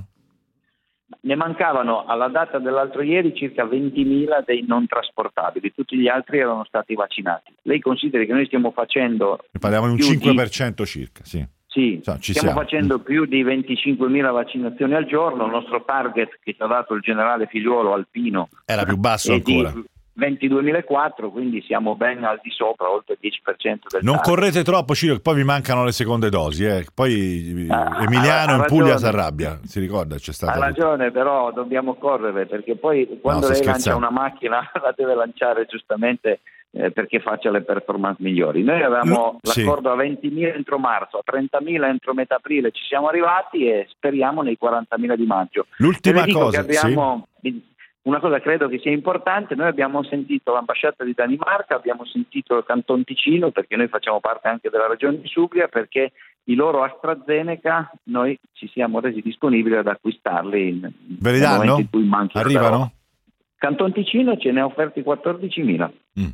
Ne 1.22 1.36
mancavano 1.36 2.06
alla 2.06 2.28
data 2.28 2.60
dell'altro 2.60 3.02
ieri 3.02 3.36
circa 3.36 3.66
20.000 3.66 4.44
dei 4.46 4.66
non 4.68 4.86
trasportabili, 4.88 5.74
tutti 5.74 5.98
gli 5.98 6.08
altri 6.08 6.40
erano 6.40 6.64
stati 6.66 6.94
vaccinati. 6.94 7.54
Lei 7.64 7.80
consideri 7.80 8.26
che 8.26 8.34
noi 8.34 8.46
stiamo 8.46 8.72
facendo... 8.72 9.40
Ne 9.52 9.60
parliamo 9.60 9.94
di 9.94 9.94
un 9.94 9.98
5% 9.98 10.74
di... 10.76 10.86
circa, 10.86 11.24
sì. 11.24 11.46
Sì, 11.70 12.00
so, 12.02 12.18
stiamo 12.20 12.50
siamo. 12.50 12.60
facendo 12.62 13.00
più 13.00 13.26
di 13.26 13.44
25.000 13.44 14.32
vaccinazioni 14.32 14.96
al 14.96 15.06
giorno, 15.06 15.46
il 15.46 15.52
nostro 15.52 15.84
target 15.86 16.40
che 16.44 16.56
ci 16.56 16.62
ha 16.64 16.66
dato 16.66 16.96
il 16.96 17.02
generale 17.02 17.46
figliuolo 17.46 17.94
Alpino 17.94 18.50
era 18.66 18.84
più 18.86 18.98
basso 18.98 19.34
ancora. 19.34 19.70
Di 19.70 19.84
22.004, 20.20 21.32
quindi 21.32 21.62
siamo 21.62 21.96
ben 21.96 22.24
al 22.24 22.40
di 22.44 22.52
sopra, 22.52 22.90
oltre 22.90 23.18
il 23.20 23.32
10% 23.32 23.78
del 23.90 24.02
Non 24.04 24.20
correte 24.22 24.64
troppo, 24.64 24.94
Ciro, 24.94 25.16
che 25.16 25.22
poi 25.22 25.36
vi 25.36 25.44
mancano 25.44 25.84
le 25.84 25.92
seconde 25.92 26.30
dosi. 26.30 26.66
Eh. 26.66 26.86
Poi 26.94 27.66
ah, 27.70 28.04
Emiliano 28.04 28.56
in 28.56 28.66
Puglia 28.68 28.98
si 28.98 29.06
arrabbia, 29.06 29.60
si 29.64 29.80
ricorda? 29.80 30.18
C'è 30.18 30.34
stata 30.34 30.54
ha 30.54 30.60
ragione, 30.60 31.12
però 31.12 31.52
dobbiamo 31.52 31.96
correre, 31.96 32.46
perché 32.46 32.76
poi 32.76 33.20
quando 33.22 33.48
no, 33.48 33.54
lei 33.54 33.64
lancia 33.64 33.96
una 33.96 34.12
macchina 34.12 34.70
la 34.82 34.94
deve 34.96 35.16
lanciare 35.16 35.66
giustamente 35.66 36.42
eh, 36.72 36.92
perché 36.92 37.20
faccia 37.20 37.50
le 37.50 37.62
performance 37.62 38.22
migliori. 38.22 38.64
Noi 38.64 38.82
avevamo 38.82 39.16
no, 39.16 39.40
l'accordo 39.42 39.96
sì. 39.98 40.06
a 40.06 40.10
20.000 40.10 40.56
entro 40.56 40.78
marzo, 40.78 41.22
a 41.24 41.32
30.000 41.32 41.86
entro 41.86 42.14
metà 42.14 42.36
aprile 42.36 42.72
ci 42.72 42.84
siamo 42.84 43.08
arrivati 43.08 43.68
e 43.68 43.88
speriamo 43.90 44.42
nei 44.42 44.58
40.000 44.62 45.16
di 45.16 45.26
maggio. 45.26 45.66
L'ultima 45.78 46.26
cosa, 46.28 46.60
abbiamo, 46.60 47.28
sì. 47.42 47.62
Una 48.02 48.20
cosa 48.20 48.40
credo 48.40 48.68
che 48.70 48.80
sia 48.80 48.92
importante, 48.92 49.56
noi 49.56 49.68
abbiamo 49.68 50.04
sentito 50.04 50.54
l'ambasciata 50.54 51.04
di 51.04 51.14
Danimarca, 51.14 51.76
abbiamo 51.76 52.06
sentito 52.06 52.58
il 52.58 52.64
Canton 52.66 53.04
Ticino, 53.04 53.52
perché 53.52 53.76
noi 53.76 53.88
facciamo 53.88 54.20
parte 54.20 54.48
anche 54.48 54.70
della 54.70 54.88
regione 54.88 55.20
di 55.20 55.28
Subria, 55.28 55.68
perché 55.68 56.14
i 56.46 56.56
loro 56.56 56.84
AstraZeneca 56.84 57.92
noi 58.04 58.40
ci 58.54 58.70
siamo 58.74 59.00
resi 59.00 59.22
disponibili 59.22 59.76
ad 59.76 59.88
acquistarli 59.88 60.70
in, 60.70 60.92
Ve 61.20 61.32
li 61.32 61.40
danno? 61.40 61.78
in 61.78 61.90
cui 61.90 62.10
Arrivano? 62.34 62.94
Canton 63.58 63.92
Ticino 63.92 64.38
ce 64.38 64.52
ne 64.52 64.62
ha 64.62 64.66
offerti 64.66 65.02
14.000. 65.02 65.92
Mm. 66.22 66.28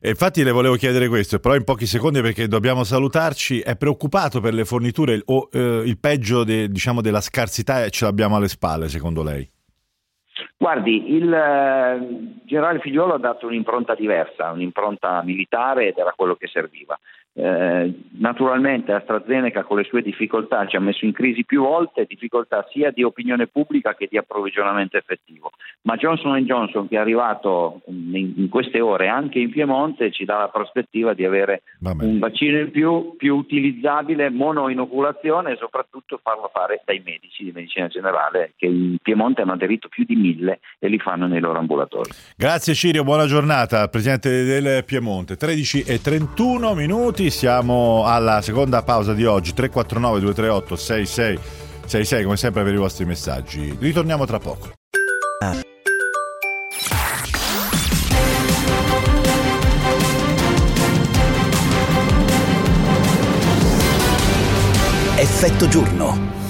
E 0.00 0.10
infatti 0.10 0.42
le 0.42 0.52
volevo 0.52 0.76
chiedere 0.76 1.08
questo, 1.08 1.38
però 1.38 1.54
in 1.54 1.64
pochi 1.64 1.84
secondi 1.84 2.20
perché 2.22 2.48
dobbiamo 2.48 2.84
salutarci. 2.84 3.60
È 3.60 3.76
preoccupato 3.76 4.40
per 4.40 4.54
le 4.54 4.64
forniture 4.64 5.20
o 5.26 5.48
eh, 5.52 5.82
il 5.84 5.98
peggio 5.98 6.44
de, 6.44 6.68
diciamo, 6.68 7.00
della 7.02 7.20
scarsità 7.20 7.86
ce 7.88 8.04
l'abbiamo 8.04 8.36
alle 8.36 8.48
spalle, 8.48 8.88
secondo 8.88 9.22
lei? 9.22 9.48
Guardi, 10.60 11.14
il 11.14 11.32
eh, 11.32 12.42
generale 12.44 12.80
Figliolo 12.80 13.14
ha 13.14 13.18
dato 13.18 13.46
un'impronta 13.46 13.94
diversa, 13.94 14.50
un'impronta 14.50 15.22
militare 15.22 15.86
ed 15.86 15.98
era 15.98 16.12
quello 16.16 16.34
che 16.34 16.48
serviva. 16.48 16.98
Eh, 17.40 17.94
naturalmente 18.18 18.90
AstraZeneca 18.90 19.62
con 19.62 19.76
le 19.76 19.84
sue 19.84 20.02
difficoltà 20.02 20.66
ci 20.66 20.74
ha 20.74 20.80
messo 20.80 21.04
in 21.04 21.12
crisi 21.12 21.44
più 21.44 21.62
volte, 21.62 22.04
difficoltà 22.04 22.66
sia 22.68 22.90
di 22.90 23.04
opinione 23.04 23.46
pubblica 23.46 23.94
che 23.94 24.08
di 24.10 24.18
approvvigionamento 24.18 24.96
effettivo, 24.96 25.52
ma 25.82 25.94
Johnson 25.94 26.36
Johnson 26.38 26.88
che 26.88 26.96
è 26.96 26.98
arrivato 26.98 27.82
in, 27.86 28.32
in 28.36 28.48
queste 28.48 28.80
ore 28.80 29.06
anche 29.06 29.38
in 29.38 29.50
Piemonte 29.50 30.10
ci 30.10 30.24
dà 30.24 30.38
la 30.38 30.48
prospettiva 30.48 31.14
di 31.14 31.24
avere 31.24 31.62
un 31.78 32.18
vaccino 32.18 32.58
in 32.58 32.72
più, 32.72 33.14
più 33.16 33.36
utilizzabile, 33.36 34.30
monoinoculazione 34.30 35.52
e 35.52 35.56
soprattutto 35.58 36.18
farlo 36.20 36.50
fare 36.52 36.82
dai 36.84 37.00
medici 37.04 37.44
di 37.44 37.52
medicina 37.52 37.86
generale 37.86 38.54
che 38.56 38.66
in 38.66 38.96
Piemonte 39.00 39.42
hanno 39.42 39.52
aderito 39.52 39.86
più 39.86 40.02
di 40.04 40.16
mille 40.16 40.47
e 40.78 40.88
li 40.88 40.98
fanno 40.98 41.26
nei 41.26 41.40
loro 41.40 41.58
ambulatori. 41.58 42.10
Grazie 42.36 42.74
Cirio, 42.74 43.04
buona 43.04 43.26
giornata, 43.26 43.88
Presidente 43.88 44.44
del 44.44 44.84
Piemonte. 44.84 45.36
13 45.36 45.82
e 45.82 46.00
31 46.00 46.74
minuti 46.74 47.30
siamo 47.30 48.04
alla 48.04 48.40
seconda 48.40 48.82
pausa 48.82 49.14
di 49.14 49.24
oggi, 49.24 49.52
349 49.52 50.20
238 50.20 50.76
6666 50.76 52.24
come 52.24 52.36
sempre 52.36 52.62
per 52.62 52.74
i 52.74 52.78
vostri 52.78 53.04
messaggi. 53.04 53.76
Ritorniamo 53.78 54.24
tra 54.24 54.38
poco. 54.38 54.72
Effetto 65.20 65.68
giorno. 65.68 66.47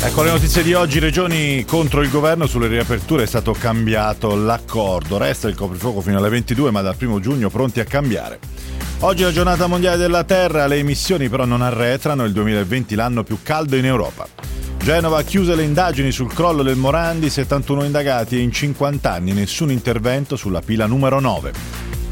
Ecco 0.00 0.22
le 0.22 0.30
notizie 0.30 0.62
di 0.62 0.74
oggi, 0.74 1.00
regioni 1.00 1.64
contro 1.64 2.02
il 2.02 2.08
governo 2.08 2.46
sulle 2.46 2.68
riaperture 2.68 3.24
è 3.24 3.26
stato 3.26 3.50
cambiato 3.52 4.36
l'accordo, 4.36 5.18
resta 5.18 5.48
il 5.48 5.56
coprifuoco 5.56 6.00
fino 6.00 6.18
alle 6.18 6.28
22 6.28 6.70
ma 6.70 6.82
dal 6.82 6.94
primo 6.94 7.18
giugno 7.18 7.50
pronti 7.50 7.80
a 7.80 7.84
cambiare. 7.84 8.38
Oggi 9.00 9.22
è 9.22 9.24
la 9.26 9.32
giornata 9.32 9.66
mondiale 9.66 9.96
della 9.96 10.22
Terra, 10.22 10.68
le 10.68 10.76
emissioni 10.76 11.28
però 11.28 11.44
non 11.44 11.62
arretrano, 11.62 12.24
il 12.24 12.32
2020 12.32 12.94
l'anno 12.94 13.24
più 13.24 13.38
caldo 13.42 13.74
in 13.74 13.86
Europa. 13.86 14.28
Genova 14.78 15.18
ha 15.18 15.22
chiuso 15.22 15.56
le 15.56 15.64
indagini 15.64 16.12
sul 16.12 16.32
crollo 16.32 16.62
del 16.62 16.76
Morandi, 16.76 17.28
71 17.28 17.82
indagati 17.82 18.36
e 18.36 18.40
in 18.40 18.52
50 18.52 19.12
anni 19.12 19.32
nessun 19.32 19.72
intervento 19.72 20.36
sulla 20.36 20.60
pila 20.60 20.86
numero 20.86 21.18
9. 21.18 21.52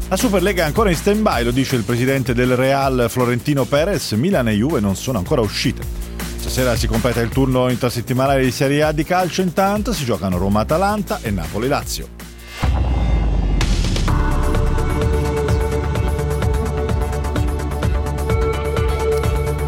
La 0.09 0.17
Superlega 0.17 0.63
è 0.63 0.65
ancora 0.65 0.89
in 0.89 0.97
stand-by, 0.97 1.43
lo 1.43 1.51
dice 1.51 1.77
il 1.77 1.83
presidente 1.83 2.33
del 2.33 2.57
Real 2.57 3.07
Florentino 3.07 3.63
Perez, 3.63 4.11
Milan 4.11 4.49
e 4.49 4.53
Juve 4.53 4.81
non 4.81 4.97
sono 4.97 5.17
ancora 5.17 5.39
uscite. 5.39 5.96
Stasera 6.47 6.77
si 6.77 6.87
completa 6.87 7.19
il 7.19 7.27
turno 7.27 7.69
intersettimanale 7.69 8.41
di 8.41 8.51
Serie 8.51 8.81
A 8.81 8.93
di 8.93 9.03
calcio, 9.03 9.41
intanto 9.41 9.91
si 9.91 10.05
giocano 10.05 10.37
Roma-Atalanta 10.37 11.19
e 11.21 11.29
Napoli-Lazio. 11.29 12.07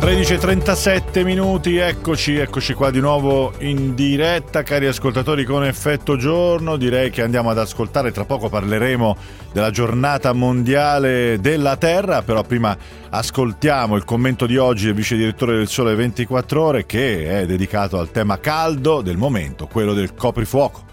13.37 0.10 1.24
minuti, 1.24 1.78
eccoci, 1.78 2.38
eccoci 2.38 2.74
qua 2.74 2.90
di 2.90 3.00
nuovo 3.00 3.54
in 3.60 3.94
diretta, 3.94 4.64
cari 4.64 4.88
ascoltatori 4.88 5.44
con 5.44 5.64
effetto 5.64 6.18
giorno, 6.18 6.78
direi 6.78 7.12
che 7.12 7.22
andiamo 7.22 7.52
ad 7.52 7.60
ascoltare, 7.60 8.12
tra 8.12 8.26
poco 8.26 8.50
parleremo 8.50 9.16
della 9.54 9.70
giornata 9.70 10.34
mondiale 10.34 11.38
della 11.40 11.78
Terra, 11.78 12.24
però 12.24 12.42
prima 12.42 12.76
ascoltiamo 13.08 13.96
il 13.96 14.04
commento 14.04 14.48
di 14.48 14.58
oggi 14.58 14.86
del 14.86 14.96
vice 14.96 15.16
direttore 15.16 15.58
del 15.58 15.68
Sole 15.68 15.94
24 15.94 16.60
ore 16.60 16.86
che 16.88 17.42
è 17.42 17.46
dedicato 17.46 18.00
al 18.00 18.10
tema 18.10 18.40
caldo 18.40 19.02
del 19.02 19.18
momento, 19.18 19.68
quello 19.68 19.94
del 19.94 20.16
coprifuoco. 20.16 20.86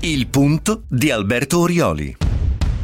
Il 0.00 0.26
punto 0.28 0.84
di 0.88 1.10
Alberto 1.10 1.58
Orioli. 1.58 2.16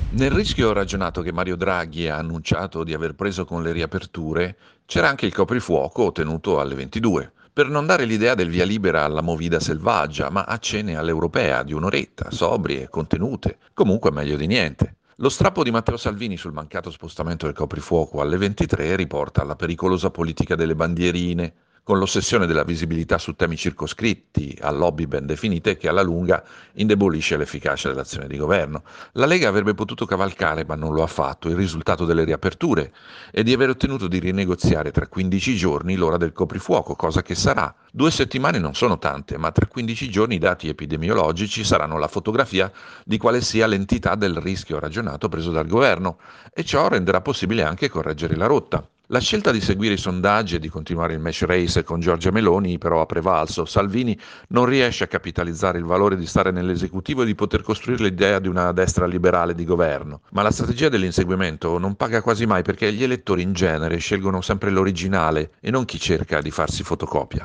Nel 0.08 0.30
rischio 0.30 0.72
ragionato 0.72 1.20
che 1.20 1.32
Mario 1.32 1.56
Draghi 1.56 2.08
ha 2.08 2.16
annunciato 2.16 2.84
di 2.84 2.94
aver 2.94 3.14
preso 3.14 3.44
con 3.44 3.62
le 3.62 3.72
riaperture, 3.72 4.56
c'era 4.86 5.08
anche 5.08 5.26
il 5.26 5.34
coprifuoco 5.34 6.12
tenuto 6.12 6.60
alle 6.60 6.76
22, 6.76 7.32
per 7.52 7.68
non 7.68 7.86
dare 7.86 8.04
l'idea 8.04 8.34
del 8.34 8.48
via 8.48 8.64
libera 8.64 9.02
alla 9.02 9.20
movida 9.20 9.58
selvaggia, 9.58 10.30
ma 10.30 10.44
a 10.44 10.58
cene 10.58 10.96
all'europea 10.96 11.64
di 11.64 11.72
un'oretta, 11.72 12.30
sobrie, 12.30 12.88
contenute, 12.88 13.58
comunque 13.74 14.12
meglio 14.12 14.36
di 14.36 14.46
niente. 14.46 14.96
Lo 15.16 15.28
strappo 15.28 15.64
di 15.64 15.70
Matteo 15.70 15.96
Salvini 15.96 16.36
sul 16.36 16.52
mancato 16.52 16.90
spostamento 16.90 17.46
del 17.46 17.54
coprifuoco 17.54 18.20
alle 18.20 18.36
23 18.36 18.94
riporta 18.94 19.42
alla 19.42 19.56
pericolosa 19.56 20.10
politica 20.10 20.54
delle 20.54 20.76
bandierine, 20.76 21.54
con 21.86 22.00
l'ossessione 22.00 22.46
della 22.46 22.64
visibilità 22.64 23.16
su 23.16 23.36
temi 23.36 23.56
circoscritti, 23.56 24.58
a 24.60 24.72
lobby 24.72 25.06
ben 25.06 25.24
definite, 25.24 25.76
che 25.76 25.86
alla 25.86 26.02
lunga 26.02 26.42
indebolisce 26.72 27.36
l'efficacia 27.36 27.88
dell'azione 27.88 28.26
di 28.26 28.36
governo. 28.36 28.82
La 29.12 29.26
Lega 29.26 29.46
avrebbe 29.46 29.72
potuto 29.72 30.04
cavalcare, 30.04 30.64
ma 30.64 30.74
non 30.74 30.92
lo 30.92 31.04
ha 31.04 31.06
fatto, 31.06 31.48
il 31.48 31.54
risultato 31.54 32.04
delle 32.04 32.24
riaperture 32.24 32.92
e 33.30 33.44
di 33.44 33.52
aver 33.52 33.68
ottenuto 33.68 34.08
di 34.08 34.18
rinegoziare 34.18 34.90
tra 34.90 35.06
15 35.06 35.54
giorni 35.54 35.94
l'ora 35.94 36.16
del 36.16 36.32
coprifuoco, 36.32 36.96
cosa 36.96 37.22
che 37.22 37.36
sarà. 37.36 37.72
Due 37.92 38.10
settimane 38.10 38.58
non 38.58 38.74
sono 38.74 38.98
tante, 38.98 39.38
ma 39.38 39.52
tra 39.52 39.66
15 39.66 40.10
giorni 40.10 40.34
i 40.34 40.40
dati 40.40 40.68
epidemiologici 40.68 41.62
saranno 41.62 41.98
la 41.98 42.08
fotografia 42.08 42.68
di 43.04 43.16
quale 43.16 43.40
sia 43.40 43.68
l'entità 43.68 44.16
del 44.16 44.38
rischio 44.38 44.80
ragionato 44.80 45.28
preso 45.28 45.52
dal 45.52 45.68
governo 45.68 46.18
e 46.52 46.64
ciò 46.64 46.88
renderà 46.88 47.20
possibile 47.20 47.62
anche 47.62 47.88
correggere 47.88 48.34
la 48.34 48.46
rotta. 48.46 48.84
La 49.10 49.20
scelta 49.20 49.52
di 49.52 49.60
seguire 49.60 49.94
i 49.94 49.98
sondaggi 49.98 50.56
e 50.56 50.58
di 50.58 50.68
continuare 50.68 51.12
il 51.12 51.20
match 51.20 51.44
race 51.46 51.84
con 51.84 52.00
Giorgia 52.00 52.32
Meloni 52.32 52.76
però 52.76 53.00
ha 53.00 53.06
prevalso. 53.06 53.64
Salvini 53.64 54.18
non 54.48 54.64
riesce 54.64 55.04
a 55.04 55.06
capitalizzare 55.06 55.78
il 55.78 55.84
valore 55.84 56.16
di 56.16 56.26
stare 56.26 56.50
nell'esecutivo 56.50 57.22
e 57.22 57.26
di 57.26 57.36
poter 57.36 57.62
costruire 57.62 58.02
l'idea 58.02 58.40
di 58.40 58.48
una 58.48 58.72
destra 58.72 59.06
liberale 59.06 59.54
di 59.54 59.64
governo. 59.64 60.22
Ma 60.32 60.42
la 60.42 60.50
strategia 60.50 60.88
dell'inseguimento 60.88 61.78
non 61.78 61.94
paga 61.94 62.20
quasi 62.20 62.46
mai 62.46 62.62
perché 62.62 62.92
gli 62.92 63.04
elettori 63.04 63.42
in 63.42 63.52
genere 63.52 63.98
scelgono 63.98 64.40
sempre 64.40 64.70
l'originale 64.70 65.52
e 65.60 65.70
non 65.70 65.84
chi 65.84 66.00
cerca 66.00 66.40
di 66.40 66.50
farsi 66.50 66.82
fotocopia. 66.82 67.44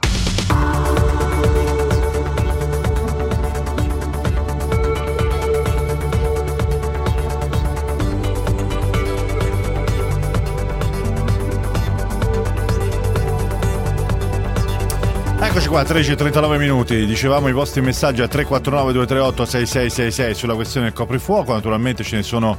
Eccoci 15.51 15.67
qua, 15.67 15.81
13.39 15.81 16.57
minuti. 16.57 17.05
Dicevamo 17.05 17.49
i 17.49 17.51
vostri 17.51 17.81
messaggi 17.81 18.21
a 18.21 18.27
349 18.29 18.93
238 18.93 19.45
6666 19.45 20.33
sulla 20.33 20.55
questione 20.55 20.85
del 20.85 20.95
coprifuoco. 20.95 21.51
Naturalmente 21.51 22.05
ce 22.05 22.15
ne 22.15 22.23
sono 22.23 22.57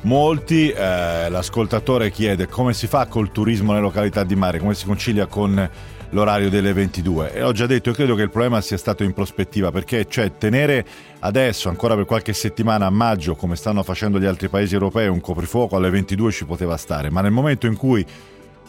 molti. 0.00 0.68
Eh, 0.68 1.30
l'ascoltatore 1.30 2.10
chiede 2.10 2.48
come 2.48 2.74
si 2.74 2.88
fa 2.88 3.06
col 3.06 3.30
turismo 3.30 3.70
nelle 3.70 3.84
località 3.84 4.24
di 4.24 4.34
mare, 4.34 4.58
come 4.58 4.74
si 4.74 4.86
concilia 4.86 5.26
con 5.26 5.70
l'orario 6.10 6.50
delle 6.50 6.72
22. 6.72 7.32
E 7.32 7.44
ho 7.44 7.52
già 7.52 7.66
detto, 7.66 7.90
io 7.90 7.94
credo 7.94 8.16
che 8.16 8.22
il 8.22 8.30
problema 8.30 8.60
sia 8.60 8.76
stato 8.76 9.04
in 9.04 9.12
prospettiva, 9.12 9.70
perché 9.70 10.06
cioè 10.08 10.32
tenere 10.36 10.84
adesso, 11.20 11.68
ancora 11.68 11.94
per 11.94 12.06
qualche 12.06 12.32
settimana 12.32 12.86
a 12.86 12.90
maggio, 12.90 13.36
come 13.36 13.54
stanno 13.54 13.84
facendo 13.84 14.18
gli 14.18 14.26
altri 14.26 14.48
paesi 14.48 14.74
europei, 14.74 15.06
un 15.06 15.20
coprifuoco 15.20 15.76
alle 15.76 15.90
22 15.90 16.32
ci 16.32 16.44
poteva 16.44 16.76
stare, 16.76 17.08
ma 17.08 17.20
nel 17.20 17.30
momento 17.30 17.68
in 17.68 17.76
cui 17.76 18.04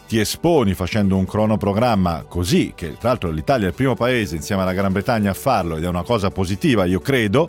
ti 0.06 0.18
esponi 0.18 0.74
facendo 0.74 1.16
un 1.16 1.26
cronoprogramma 1.26 2.24
così, 2.28 2.72
che 2.74 2.96
tra 2.98 3.10
l'altro 3.10 3.30
l'Italia 3.30 3.66
è 3.66 3.68
il 3.70 3.74
primo 3.74 3.94
paese 3.94 4.36
insieme 4.36 4.62
alla 4.62 4.72
Gran 4.72 4.92
Bretagna 4.92 5.30
a 5.30 5.34
farlo 5.34 5.76
ed 5.76 5.84
è 5.84 5.88
una 5.88 6.02
cosa 6.02 6.30
positiva, 6.30 6.84
io 6.84 7.00
credo. 7.00 7.48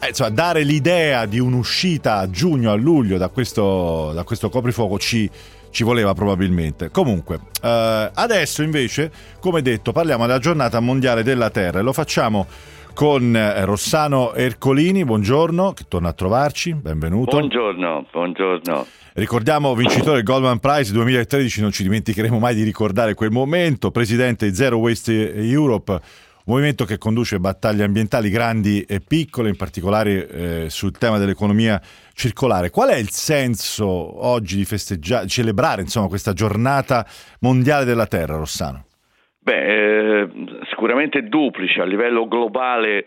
Eh, 0.00 0.08
insomma, 0.08 0.30
dare 0.30 0.62
l'idea 0.62 1.24
di 1.26 1.38
un'uscita 1.38 2.18
a 2.18 2.28
giugno, 2.28 2.70
a 2.70 2.74
luglio 2.74 3.16
da 3.16 3.28
questo, 3.28 4.12
da 4.12 4.24
questo 4.24 4.50
coprifuoco 4.50 4.98
ci, 4.98 5.30
ci 5.70 5.84
voleva 5.84 6.12
probabilmente. 6.12 6.90
Comunque, 6.90 7.40
eh, 7.62 8.10
adesso 8.12 8.62
invece, 8.62 9.10
come 9.40 9.62
detto, 9.62 9.92
parliamo 9.92 10.26
della 10.26 10.38
giornata 10.38 10.80
mondiale 10.80 11.22
della 11.22 11.50
Terra 11.50 11.78
e 11.78 11.82
lo 11.82 11.92
facciamo 11.92 12.46
con 12.96 13.36
eh, 13.36 13.62
Rossano 13.66 14.32
Ercolini, 14.32 15.04
buongiorno, 15.04 15.74
che 15.74 15.84
torna 15.86 16.08
a 16.08 16.12
trovarci, 16.14 16.72
benvenuto. 16.72 17.36
Buongiorno, 17.36 18.06
buongiorno. 18.10 18.86
Ricordiamo 19.12 19.74
vincitore 19.74 20.14
del 20.14 20.22
Goldman 20.22 20.60
Prize 20.60 20.94
2013, 20.94 21.60
non 21.60 21.72
ci 21.72 21.82
dimenticheremo 21.82 22.38
mai 22.38 22.54
di 22.54 22.62
ricordare 22.62 23.12
quel 23.12 23.30
momento, 23.30 23.90
presidente 23.90 24.48
di 24.48 24.54
Zero 24.54 24.78
Waste 24.78 25.34
Europe, 25.34 26.00
movimento 26.46 26.86
che 26.86 26.96
conduce 26.96 27.38
battaglie 27.38 27.84
ambientali 27.84 28.30
grandi 28.30 28.80
e 28.84 29.02
piccole, 29.02 29.50
in 29.50 29.56
particolare 29.56 30.28
eh, 30.28 30.70
sul 30.70 30.92
tema 30.92 31.18
dell'economia 31.18 31.78
circolare. 32.14 32.70
Qual 32.70 32.88
è 32.88 32.96
il 32.96 33.10
senso 33.10 33.86
oggi 33.86 34.56
di 34.56 34.64
festeggiare, 34.64 35.26
celebrare 35.26 35.82
insomma, 35.82 36.08
questa 36.08 36.32
giornata 36.32 37.06
mondiale 37.40 37.84
della 37.84 38.06
Terra, 38.06 38.36
Rossano? 38.36 38.85
Beh, 39.46 40.22
eh, 40.22 40.28
sicuramente 40.70 41.22
duplice 41.28 41.80
a 41.80 41.84
livello 41.84 42.26
globale 42.26 43.06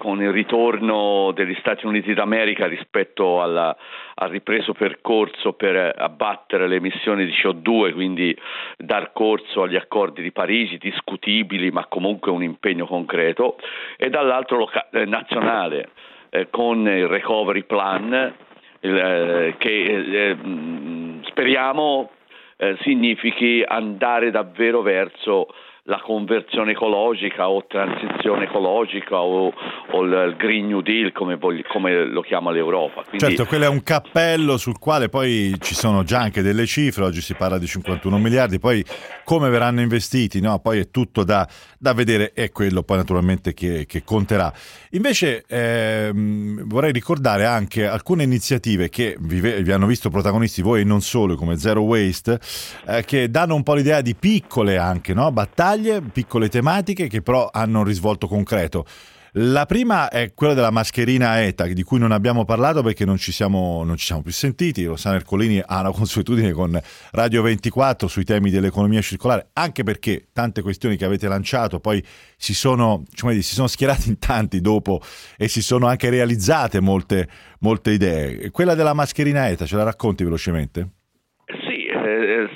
con 0.00 0.20
il 0.20 0.30
ritorno 0.32 1.32
degli 1.32 1.56
Stati 1.60 1.86
Uniti 1.86 2.12
d'America 2.12 2.66
rispetto 2.66 3.40
alla, 3.40 3.74
al 4.16 4.28
ripreso 4.28 4.74
percorso 4.74 5.54
per 5.54 5.94
abbattere 5.96 6.68
le 6.68 6.76
emissioni 6.76 7.24
di 7.24 7.32
CO2, 7.32 7.94
quindi 7.94 8.38
dar 8.76 9.12
corso 9.14 9.62
agli 9.62 9.76
accordi 9.76 10.20
di 10.20 10.30
Parigi, 10.30 10.76
discutibili 10.76 11.70
ma 11.70 11.86
comunque 11.86 12.32
un 12.32 12.42
impegno 12.42 12.84
concreto, 12.84 13.56
e 13.96 14.10
dall'altro 14.10 14.58
loca- 14.58 14.90
eh, 14.90 15.06
nazionale 15.06 15.88
eh, 16.28 16.48
con 16.50 16.86
il 16.86 17.08
recovery 17.08 17.62
plan 17.62 18.34
eh, 18.80 19.54
che 19.56 19.82
eh, 19.84 20.34
mm, 20.34 21.22
speriamo 21.22 22.10
eh, 22.58 22.76
significhi 22.82 23.64
andare 23.66 24.30
davvero 24.30 24.82
verso 24.82 25.46
la 25.88 26.00
conversione 26.04 26.72
ecologica 26.72 27.48
o 27.48 27.64
transizione 27.66 28.44
ecologica 28.44 29.20
o, 29.20 29.50
o 29.90 30.02
il 30.02 30.34
Green 30.36 30.66
New 30.66 30.82
Deal 30.82 31.12
come, 31.12 31.36
voglia, 31.36 31.62
come 31.66 32.04
lo 32.04 32.20
chiama 32.20 32.50
l'Europa. 32.50 33.04
Quindi... 33.04 33.18
Certo, 33.18 33.46
quello 33.46 33.64
è 33.64 33.68
un 33.68 33.82
cappello 33.82 34.58
sul 34.58 34.78
quale 34.78 35.08
poi 35.08 35.54
ci 35.60 35.74
sono 35.74 36.04
già 36.04 36.20
anche 36.20 36.42
delle 36.42 36.66
cifre, 36.66 37.04
oggi 37.04 37.22
si 37.22 37.34
parla 37.34 37.56
di 37.56 37.66
51 37.66 38.18
miliardi, 38.18 38.58
poi 38.58 38.84
come 39.24 39.48
verranno 39.48 39.80
investiti, 39.80 40.40
no? 40.40 40.58
poi 40.58 40.80
è 40.80 40.90
tutto 40.90 41.24
da, 41.24 41.48
da 41.78 41.94
vedere, 41.94 42.32
è 42.34 42.50
quello 42.50 42.82
poi 42.82 42.98
naturalmente 42.98 43.54
che, 43.54 43.86
che 43.86 44.04
conterà. 44.04 44.52
Invece 44.90 45.44
ehm, 45.48 46.66
vorrei 46.66 46.92
ricordare 46.92 47.46
anche 47.46 47.86
alcune 47.86 48.24
iniziative 48.24 48.90
che 48.90 49.16
vi, 49.20 49.40
vi, 49.40 49.72
hanno 49.72 49.86
visto 49.86 50.10
protagonisti 50.10 50.60
voi 50.60 50.82
e 50.82 50.84
non 50.84 51.00
solo, 51.00 51.34
come 51.34 51.56
Zero 51.56 51.80
Waste, 51.80 52.38
eh, 52.86 53.04
che 53.06 53.30
danno 53.30 53.54
un 53.54 53.62
po' 53.62 53.72
l'idea 53.72 54.02
di 54.02 54.14
piccole 54.14 54.76
anche 54.76 55.14
no? 55.14 55.32
battaglie 55.32 55.76
battaglie, 55.78 56.02
piccole 56.12 56.48
tematiche 56.48 57.06
che 57.06 57.22
però 57.22 57.48
hanno 57.52 57.78
un 57.78 57.84
risvolto 57.84 58.26
concreto. 58.26 58.84
La 59.32 59.66
prima 59.66 60.08
è 60.08 60.32
quella 60.34 60.54
della 60.54 60.70
mascherina 60.70 61.42
ETA, 61.42 61.66
di 61.66 61.82
cui 61.82 61.98
non 61.98 62.12
abbiamo 62.12 62.44
parlato 62.44 62.82
perché 62.82 63.04
non 63.04 63.18
ci 63.18 63.30
siamo, 63.30 63.84
non 63.84 63.96
ci 63.96 64.06
siamo 64.06 64.22
più 64.22 64.32
sentiti. 64.32 64.84
Rossana 64.86 65.16
Ercolini 65.16 65.62
ha 65.64 65.80
una 65.80 65.90
consuetudine 65.92 66.52
con 66.52 66.80
Radio 67.12 67.42
24 67.42 68.08
sui 68.08 68.24
temi 68.24 68.50
dell'economia 68.50 69.02
circolare, 69.02 69.50
anche 69.52 69.82
perché 69.84 70.28
tante 70.32 70.62
questioni 70.62 70.96
che 70.96 71.04
avete 71.04 71.28
lanciato 71.28 71.78
poi 71.78 72.02
si 72.36 72.54
sono, 72.54 73.04
cioè, 73.12 73.34
si 73.34 73.54
sono 73.54 73.68
schierati 73.68 74.08
in 74.08 74.18
tanti 74.18 74.60
dopo 74.60 75.00
e 75.36 75.46
si 75.46 75.62
sono 75.62 75.86
anche 75.86 76.08
realizzate 76.08 76.80
molte, 76.80 77.28
molte 77.60 77.92
idee. 77.92 78.50
Quella 78.50 78.74
della 78.74 78.94
mascherina 78.94 79.48
ETA, 79.48 79.66
ce 79.66 79.76
la 79.76 79.84
racconti 79.84 80.24
velocemente? 80.24 80.88
Sì, 81.46 81.84
eh, 81.86 82.48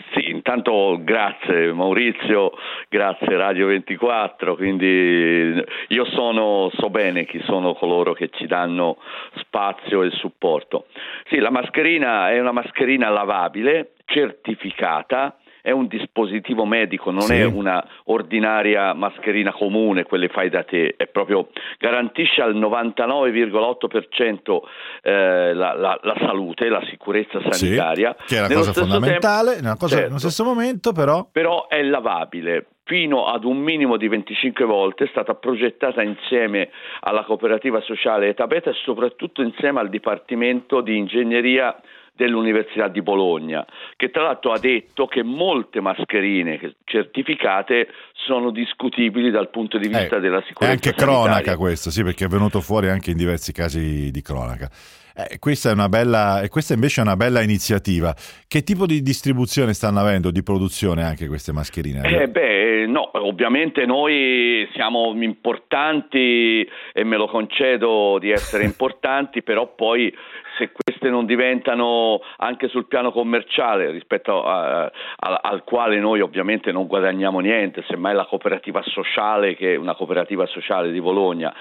sì 0.53 0.59
intanto 0.59 0.99
grazie 1.03 1.73
Maurizio, 1.73 2.53
grazie 2.91 3.37
Radio 3.37 3.69
24, 3.69 4.55
quindi 4.55 5.65
io 5.89 6.05
sono, 6.07 6.71
so 6.75 6.91
bene 6.91 7.25
chi 7.25 7.41
sono 7.45 7.73
coloro 7.73 8.13
che 8.13 8.29
ci 8.29 8.47
danno 8.47 8.99
spazio 9.37 10.03
e 10.03 10.11
supporto. 10.11 10.87
Sì, 11.29 11.39
la 11.39 11.51
mascherina 11.51 12.31
è 12.31 12.39
una 12.39 12.53
mascherina 12.53 13.09
lavabile, 13.09 13.93
certificata 14.05 15.37
è 15.63 15.71
un 15.71 15.87
dispositivo 15.87 16.65
medico, 16.67 17.11
non 17.11 17.23
Sì. 17.23 17.37
è 17.37 17.45
una 17.45 17.83
ordinaria 18.05 18.93
mascherina 18.95 19.53
comune, 19.53 20.03
quelle 20.03 20.29
fai 20.29 20.51
da 20.51 20.65
te, 20.65 20.95
è 20.97 21.07
proprio 21.07 21.49
garantisce 21.79 22.43
al 22.43 22.55
99,8% 22.57 24.61
eh, 25.03 25.55
la, 25.55 25.75
la- 25.75 25.99
la 26.03 26.15
salute, 26.19 26.69
la 26.69 26.83
sicurezza 26.89 27.41
Sì, 27.51 27.67
sanitaria. 27.67 28.15
che 28.27 28.37
è 28.37 28.41
la 28.41 28.49
Nello 28.49 28.61
cosa 28.61 28.73
fondamentale, 28.73 29.51
tempo- 29.53 29.67
una 29.67 29.77
cosa- 29.77 29.89
certo, 29.95 30.07
nello 30.09 30.19
stesso 30.19 30.45
momento 30.45 30.93
però 30.93 31.27
però 31.31 31.69
è 31.69 31.83
lavabile 31.83 32.67
fino 32.85 33.27
ad 33.27 33.45
un 33.45 33.59
minimo 33.59 33.97
di 33.97 34.09
25 34.09 34.65
volte, 34.65 35.05
è 35.05 35.09
stata 35.09 35.35
progettata 35.35 36.03
insieme 36.03 36.71
alla 37.01 37.23
cooperativa 37.23 37.81
sociale 37.81 38.29
Etabeta 38.29 38.71
e 38.71 38.75
soprattutto 38.85 39.41
insieme 39.41 39.79
al 39.81 39.89
Dipartimento 39.89 40.81
di 40.81 40.97
Ingegneria 40.97 41.81
dell'Università 42.23 42.89
di 42.89 43.03
Bologna, 43.03 43.65
che 43.97 44.11
tra 44.11 44.23
l'altro 44.23 44.53
ha 44.53 44.59
detto 44.59 45.07
che 45.07 45.23
molte 45.23 45.81
mascherine 45.81 46.59
che- 46.59 46.77
certificate 46.85 47.89
sono 48.13 48.51
discutibili 48.51 49.31
dal 49.31 49.51
punto 49.51 49.79
di 49.79 49.89
vista 49.89 50.17
Eh, 50.17 50.21
della 50.21 50.39
è 50.39 50.45
sicurezza 50.47 50.73
anche 50.73 50.91
sanitaria. 50.97 51.23
cronaca 51.25 51.57
questo, 51.57 51.91
sì, 51.91 52.03
perché 52.03 52.25
è 52.27 52.29
venuto 52.29 52.61
fuori 52.61 52.89
anche 52.89 53.11
in 53.11 53.17
diversi 53.17 53.53
casi 53.53 54.11
di 54.11 54.23
cronaca. 54.23 54.69
Eh, 55.15 55.39
questa 55.39 55.69
è 55.69 55.73
una 55.75 55.91
bella, 55.91 56.43
questa 56.49 56.73
invece 56.73 57.01
è 57.03 57.05
una 57.05 57.17
bella 57.17 57.43
iniziativa. 57.43 58.15
Che 58.49 58.63
tipo 58.63 58.87
di 58.87 59.03
distribuzione 59.03 59.75
stanno 59.75 60.01
avendo, 60.01 60.31
di 60.31 60.43
produzione 60.43 61.03
anche 61.05 61.27
queste 61.27 61.53
mascherine? 61.53 62.01
Eh 62.23 62.29
beh, 62.29 62.87
no, 62.87 63.11
ovviamente 63.13 63.85
noi 63.85 64.67
siamo 64.73 65.13
importanti 65.15 66.67
e 66.95 67.05
me 67.05 67.17
lo 67.19 67.27
concedo 67.27 68.19
di 68.19 68.31
essere 68.31 68.65
importanti, 68.73 69.43
però 69.43 69.75
poi 69.75 70.11
se 70.59 70.71
queste 70.73 71.09
non 71.11 71.27
diventano 71.27 72.21
anche 72.39 72.69
sul 72.69 72.87
piano 72.87 73.13
commerciale 73.13 73.91
rispetto 73.91 74.45
a- 74.45 74.85
a- 74.85 75.41
al 75.43 75.65
quale 75.65 75.99
noi 75.99 76.21
ovviamente 76.21 76.73
non 76.73 76.87
guadagniamo 76.87 77.41
niente, 77.41 77.85
semmai 77.89 78.15
la 78.15 78.27
cooperativa 78.27 78.83
sociale 78.83 79.55
che 79.55 79.75
è 79.75 79.77
una 79.77 79.95
cooperativa 79.95 80.47
sociale 80.47 80.91
di 80.91 81.01
Bologna, 81.01 81.55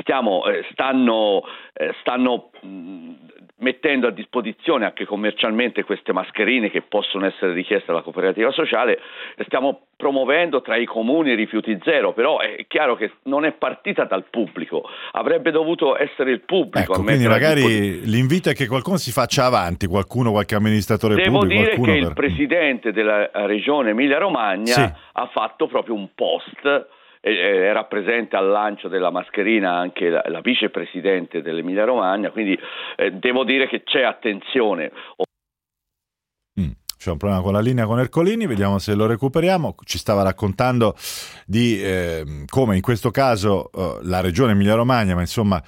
stiamo, 0.00 0.46
eh, 0.46 0.64
stanno, 0.72 1.42
eh, 1.72 1.94
stanno 2.00 2.50
mh, 2.60 3.12
mettendo 3.60 4.06
a 4.06 4.10
disposizione 4.10 4.84
anche 4.84 5.04
commercialmente 5.04 5.82
queste 5.84 6.12
mascherine 6.12 6.70
che 6.70 6.82
possono 6.82 7.26
essere 7.26 7.52
richieste 7.52 7.86
dalla 7.86 8.02
cooperativa 8.02 8.52
sociale 8.52 9.00
stiamo 9.46 9.87
promuovendo 9.98 10.62
tra 10.62 10.76
i 10.76 10.84
comuni 10.84 11.34
rifiuti 11.34 11.76
zero, 11.82 12.12
però 12.12 12.38
è 12.38 12.64
chiaro 12.68 12.94
che 12.94 13.14
non 13.24 13.44
è 13.44 13.50
partita 13.50 14.04
dal 14.04 14.24
pubblico, 14.30 14.84
avrebbe 15.10 15.50
dovuto 15.50 16.00
essere 16.00 16.30
il 16.30 16.42
pubblico 16.42 16.92
Ecco, 16.92 17.00
a 17.00 17.04
quindi 17.04 17.26
magari 17.26 18.06
l'invito 18.06 18.48
è 18.48 18.54
che 18.54 18.68
qualcuno 18.68 18.96
si 18.96 19.10
faccia 19.10 19.44
avanti, 19.44 19.88
qualcuno, 19.88 20.30
qualche 20.30 20.54
amministratore 20.54 21.16
Devo 21.16 21.40
pubblico, 21.40 21.62
dire 21.62 21.74
qualcuno 21.74 21.92
che 21.92 21.98
il 21.98 22.04
per- 22.04 22.14
presidente 22.14 22.92
della 22.92 23.28
regione 23.46 23.90
Emilia-Romagna 23.90 24.72
Sì. 24.72 24.92
ha 25.14 25.26
fatto 25.32 25.66
proprio 25.66 25.96
un 25.96 26.10
post, 26.14 26.86
era 27.20 27.82
presente 27.84 28.36
al 28.36 28.46
lancio 28.46 28.86
della 28.86 29.10
mascherina 29.10 29.72
anche 29.74 30.08
la, 30.08 30.22
la 30.28 30.40
vicepresidente 30.40 31.42
dell'Emilia-Romagna, 31.42 32.30
quindi 32.30 32.56
eh, 32.96 33.10
devo 33.10 33.42
dire 33.42 33.66
che 33.66 33.82
c'è 33.82 34.02
attenzione. 34.02 34.92
C'è 36.98 37.12
un 37.12 37.16
problema 37.16 37.42
con 37.42 37.52
la 37.52 37.60
linea 37.60 37.86
con 37.86 38.00
Ercolini, 38.00 38.46
vediamo 38.46 38.80
se 38.80 38.94
lo 38.94 39.06
recuperiamo. 39.06 39.76
Ci 39.84 39.98
stava 39.98 40.22
raccontando 40.22 40.96
di 41.46 41.80
ehm, 41.80 42.44
come 42.46 42.74
in 42.74 42.82
questo 42.82 43.12
caso 43.12 43.70
eh, 43.70 44.00
la 44.02 44.20
regione 44.20 44.50
Emilia-Romagna, 44.50 45.14
ma 45.14 45.20
insomma 45.20 45.62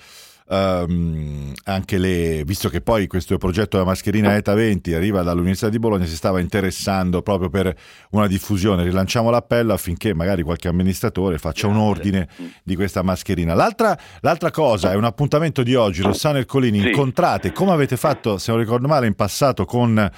ehm, 0.48 1.52
anche 1.66 1.98
le, 1.98 2.42
visto 2.44 2.68
che 2.68 2.80
poi 2.80 3.06
questo 3.06 3.38
progetto 3.38 3.76
della 3.76 3.88
mascherina 3.88 4.34
ETA 4.34 4.54
20 4.54 4.92
arriva 4.92 5.22
dall'Università 5.22 5.68
di 5.68 5.78
Bologna, 5.78 6.04
si 6.04 6.16
stava 6.16 6.40
interessando 6.40 7.22
proprio 7.22 7.48
per 7.48 7.76
una 8.10 8.26
diffusione. 8.26 8.82
Rilanciamo 8.82 9.30
l'appello 9.30 9.72
affinché 9.72 10.12
magari 10.12 10.42
qualche 10.42 10.66
amministratore 10.66 11.38
faccia 11.38 11.68
un 11.68 11.76
ordine 11.76 12.26
di 12.64 12.74
questa 12.74 13.02
mascherina. 13.02 13.54
L'altra, 13.54 13.96
l'altra 14.22 14.50
cosa 14.50 14.90
è 14.90 14.96
un 14.96 15.04
appuntamento 15.04 15.62
di 15.62 15.76
oggi, 15.76 16.02
Rossano 16.02 16.38
Ercolini, 16.38 16.88
incontrate 16.88 17.52
come 17.52 17.70
avete 17.70 17.96
fatto, 17.96 18.36
se 18.36 18.50
non 18.50 18.60
ricordo 18.60 18.88
male, 18.88 19.06
in 19.06 19.14
passato 19.14 19.64
con 19.64 20.10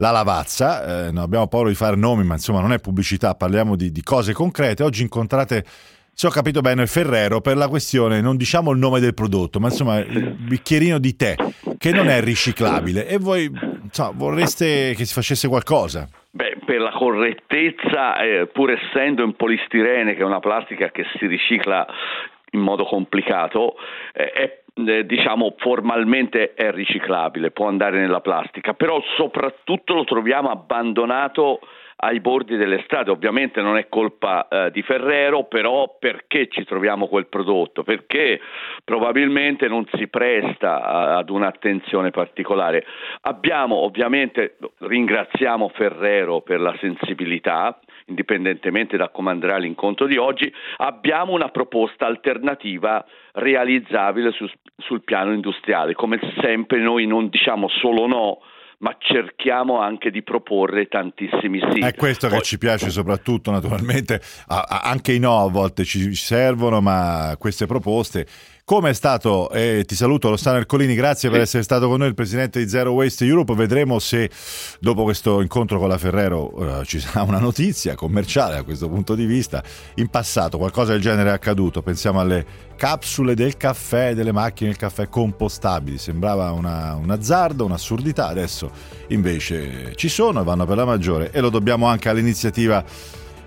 la 0.00 0.10
Lavazza, 0.10 1.06
eh, 1.08 1.12
non 1.12 1.22
abbiamo 1.22 1.46
paura 1.46 1.68
di 1.68 1.74
fare 1.74 1.94
nomi, 1.94 2.24
ma 2.24 2.34
insomma 2.34 2.60
non 2.60 2.72
è 2.72 2.78
pubblicità, 2.78 3.34
parliamo 3.34 3.76
di, 3.76 3.92
di 3.92 4.02
cose 4.02 4.32
concrete. 4.32 4.82
Oggi 4.82 5.02
incontrate, 5.02 5.62
se 6.12 6.26
ho 6.26 6.30
capito 6.30 6.62
bene, 6.62 6.86
Ferrero 6.86 7.40
per 7.42 7.56
la 7.56 7.68
questione, 7.68 8.22
non 8.22 8.36
diciamo 8.36 8.70
il 8.70 8.78
nome 8.78 9.00
del 9.00 9.12
prodotto, 9.12 9.60
ma 9.60 9.68
insomma 9.68 9.98
il 9.98 10.36
bicchierino 10.38 10.98
di 10.98 11.16
tè, 11.16 11.34
che 11.76 11.92
non 11.92 12.08
è 12.08 12.20
riciclabile 12.22 13.06
e 13.06 13.18
voi 13.18 13.50
insomma, 13.82 14.12
vorreste 14.14 14.94
che 14.96 15.04
si 15.04 15.12
facesse 15.12 15.48
qualcosa. 15.48 16.08
Beh, 16.30 16.60
per 16.64 16.80
la 16.80 16.92
correttezza, 16.92 18.22
eh, 18.22 18.48
pur 18.50 18.70
essendo 18.70 19.22
in 19.22 19.34
polistirene, 19.34 20.14
che 20.14 20.22
è 20.22 20.24
una 20.24 20.40
plastica 20.40 20.90
che 20.90 21.04
si 21.18 21.26
ricicla 21.26 21.86
in 22.50 22.60
modo 22.60 22.84
complicato, 22.84 23.76
eh, 24.12 24.32
è, 24.32 24.60
eh, 24.86 25.06
diciamo 25.06 25.54
formalmente 25.58 26.54
è 26.54 26.70
riciclabile, 26.72 27.50
può 27.50 27.66
andare 27.66 27.98
nella 27.98 28.20
plastica, 28.20 28.74
però 28.74 29.02
soprattutto 29.16 29.94
lo 29.94 30.04
troviamo 30.04 30.50
abbandonato 30.50 31.60
ai 32.02 32.20
bordi 32.20 32.56
delle 32.56 32.82
strade. 32.84 33.10
Ovviamente 33.10 33.60
non 33.60 33.76
è 33.76 33.88
colpa 33.88 34.48
eh, 34.48 34.70
di 34.70 34.82
Ferrero, 34.82 35.44
però 35.44 35.96
perché 35.98 36.48
ci 36.48 36.64
troviamo 36.64 37.08
quel 37.08 37.26
prodotto? 37.26 37.82
Perché 37.82 38.40
probabilmente 38.84 39.68
non 39.68 39.86
si 39.92 40.08
presta 40.08 40.82
a- 40.82 41.16
ad 41.18 41.30
un'attenzione 41.30 42.10
particolare. 42.10 42.84
Abbiamo 43.22 43.76
ovviamente, 43.76 44.56
ringraziamo 44.78 45.68
Ferrero 45.68 46.40
per 46.40 46.60
la 46.60 46.74
sensibilità, 46.80 47.78
indipendentemente 48.10 48.96
da 48.96 49.08
come 49.08 49.30
andrà 49.30 49.56
l'incontro 49.56 50.06
di 50.06 50.16
oggi, 50.16 50.52
abbiamo 50.78 51.32
una 51.32 51.48
proposta 51.48 52.04
alternativa 52.04 53.04
realizzabile 53.32 54.32
su- 54.32 54.50
sul 54.76 55.02
piano 55.02 55.32
industriale. 55.32 55.94
Come 55.94 56.18
sempre 56.40 56.80
noi 56.80 57.06
non 57.06 57.28
diciamo 57.28 57.68
solo 57.68 58.06
no, 58.06 58.38
ma 58.78 58.96
cerchiamo 58.98 59.78
anche 59.78 60.10
di 60.10 60.22
proporre 60.22 60.86
tantissimi 60.86 61.60
sì. 61.72 61.80
È 61.80 61.94
questo 61.94 62.28
che 62.28 62.40
ci 62.40 62.58
piace 62.58 62.90
soprattutto, 62.90 63.50
naturalmente, 63.50 64.20
anche 64.46 65.12
i 65.12 65.18
no 65.18 65.44
a 65.44 65.50
volte 65.50 65.84
ci 65.84 66.14
servono, 66.14 66.80
ma 66.80 67.36
queste 67.38 67.66
proposte. 67.66 68.26
Come 68.70 68.90
è 68.90 68.92
stato, 68.92 69.50
e 69.50 69.82
ti 69.84 69.96
saluto 69.96 70.28
Rossano 70.28 70.58
Ercolini, 70.58 70.94
grazie 70.94 71.28
per 71.28 71.40
essere 71.40 71.64
stato 71.64 71.88
con 71.88 71.98
noi, 71.98 72.06
il 72.06 72.14
presidente 72.14 72.60
di 72.60 72.68
Zero 72.68 72.92
Waste 72.92 73.24
Europe. 73.24 73.52
Vedremo 73.54 73.98
se 73.98 74.30
dopo 74.78 75.02
questo 75.02 75.40
incontro 75.40 75.80
con 75.80 75.88
la 75.88 75.98
Ferrero 75.98 76.78
eh, 76.78 76.84
ci 76.84 77.00
sarà 77.00 77.22
una 77.22 77.40
notizia 77.40 77.96
commerciale 77.96 78.58
a 78.58 78.62
questo 78.62 78.88
punto 78.88 79.16
di 79.16 79.24
vista. 79.24 79.60
In 79.96 80.06
passato 80.06 80.56
qualcosa 80.56 80.92
del 80.92 81.00
genere 81.00 81.30
è 81.30 81.32
accaduto, 81.32 81.82
pensiamo 81.82 82.20
alle 82.20 82.46
capsule 82.76 83.34
del 83.34 83.56
caffè, 83.56 84.14
delle 84.14 84.30
macchine 84.30 84.68
del 84.68 84.78
caffè 84.78 85.08
compostabili, 85.08 85.98
sembrava 85.98 86.52
una- 86.52 86.94
un 86.94 87.10
azzardo, 87.10 87.64
un'assurdità, 87.64 88.28
adesso 88.28 88.70
invece 89.08 89.96
ci 89.96 90.08
sono 90.08 90.42
e 90.42 90.44
vanno 90.44 90.64
per 90.64 90.76
la 90.76 90.84
maggiore. 90.84 91.32
E 91.32 91.40
lo 91.40 91.50
dobbiamo 91.50 91.86
anche 91.86 92.08
all'iniziativa 92.08 92.84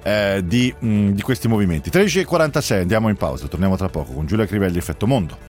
eh, 0.03 0.41
di, 0.45 0.73
mh, 0.77 1.09
di 1.09 1.21
questi 1.21 1.47
movimenti. 1.47 1.89
13.46, 1.89 2.81
andiamo 2.81 3.09
in 3.09 3.15
pausa, 3.15 3.47
torniamo 3.47 3.75
tra 3.77 3.89
poco 3.89 4.13
con 4.13 4.25
Giulia 4.25 4.45
Crivelli, 4.45 4.77
Effetto 4.77 5.07
Mondo. 5.07 5.37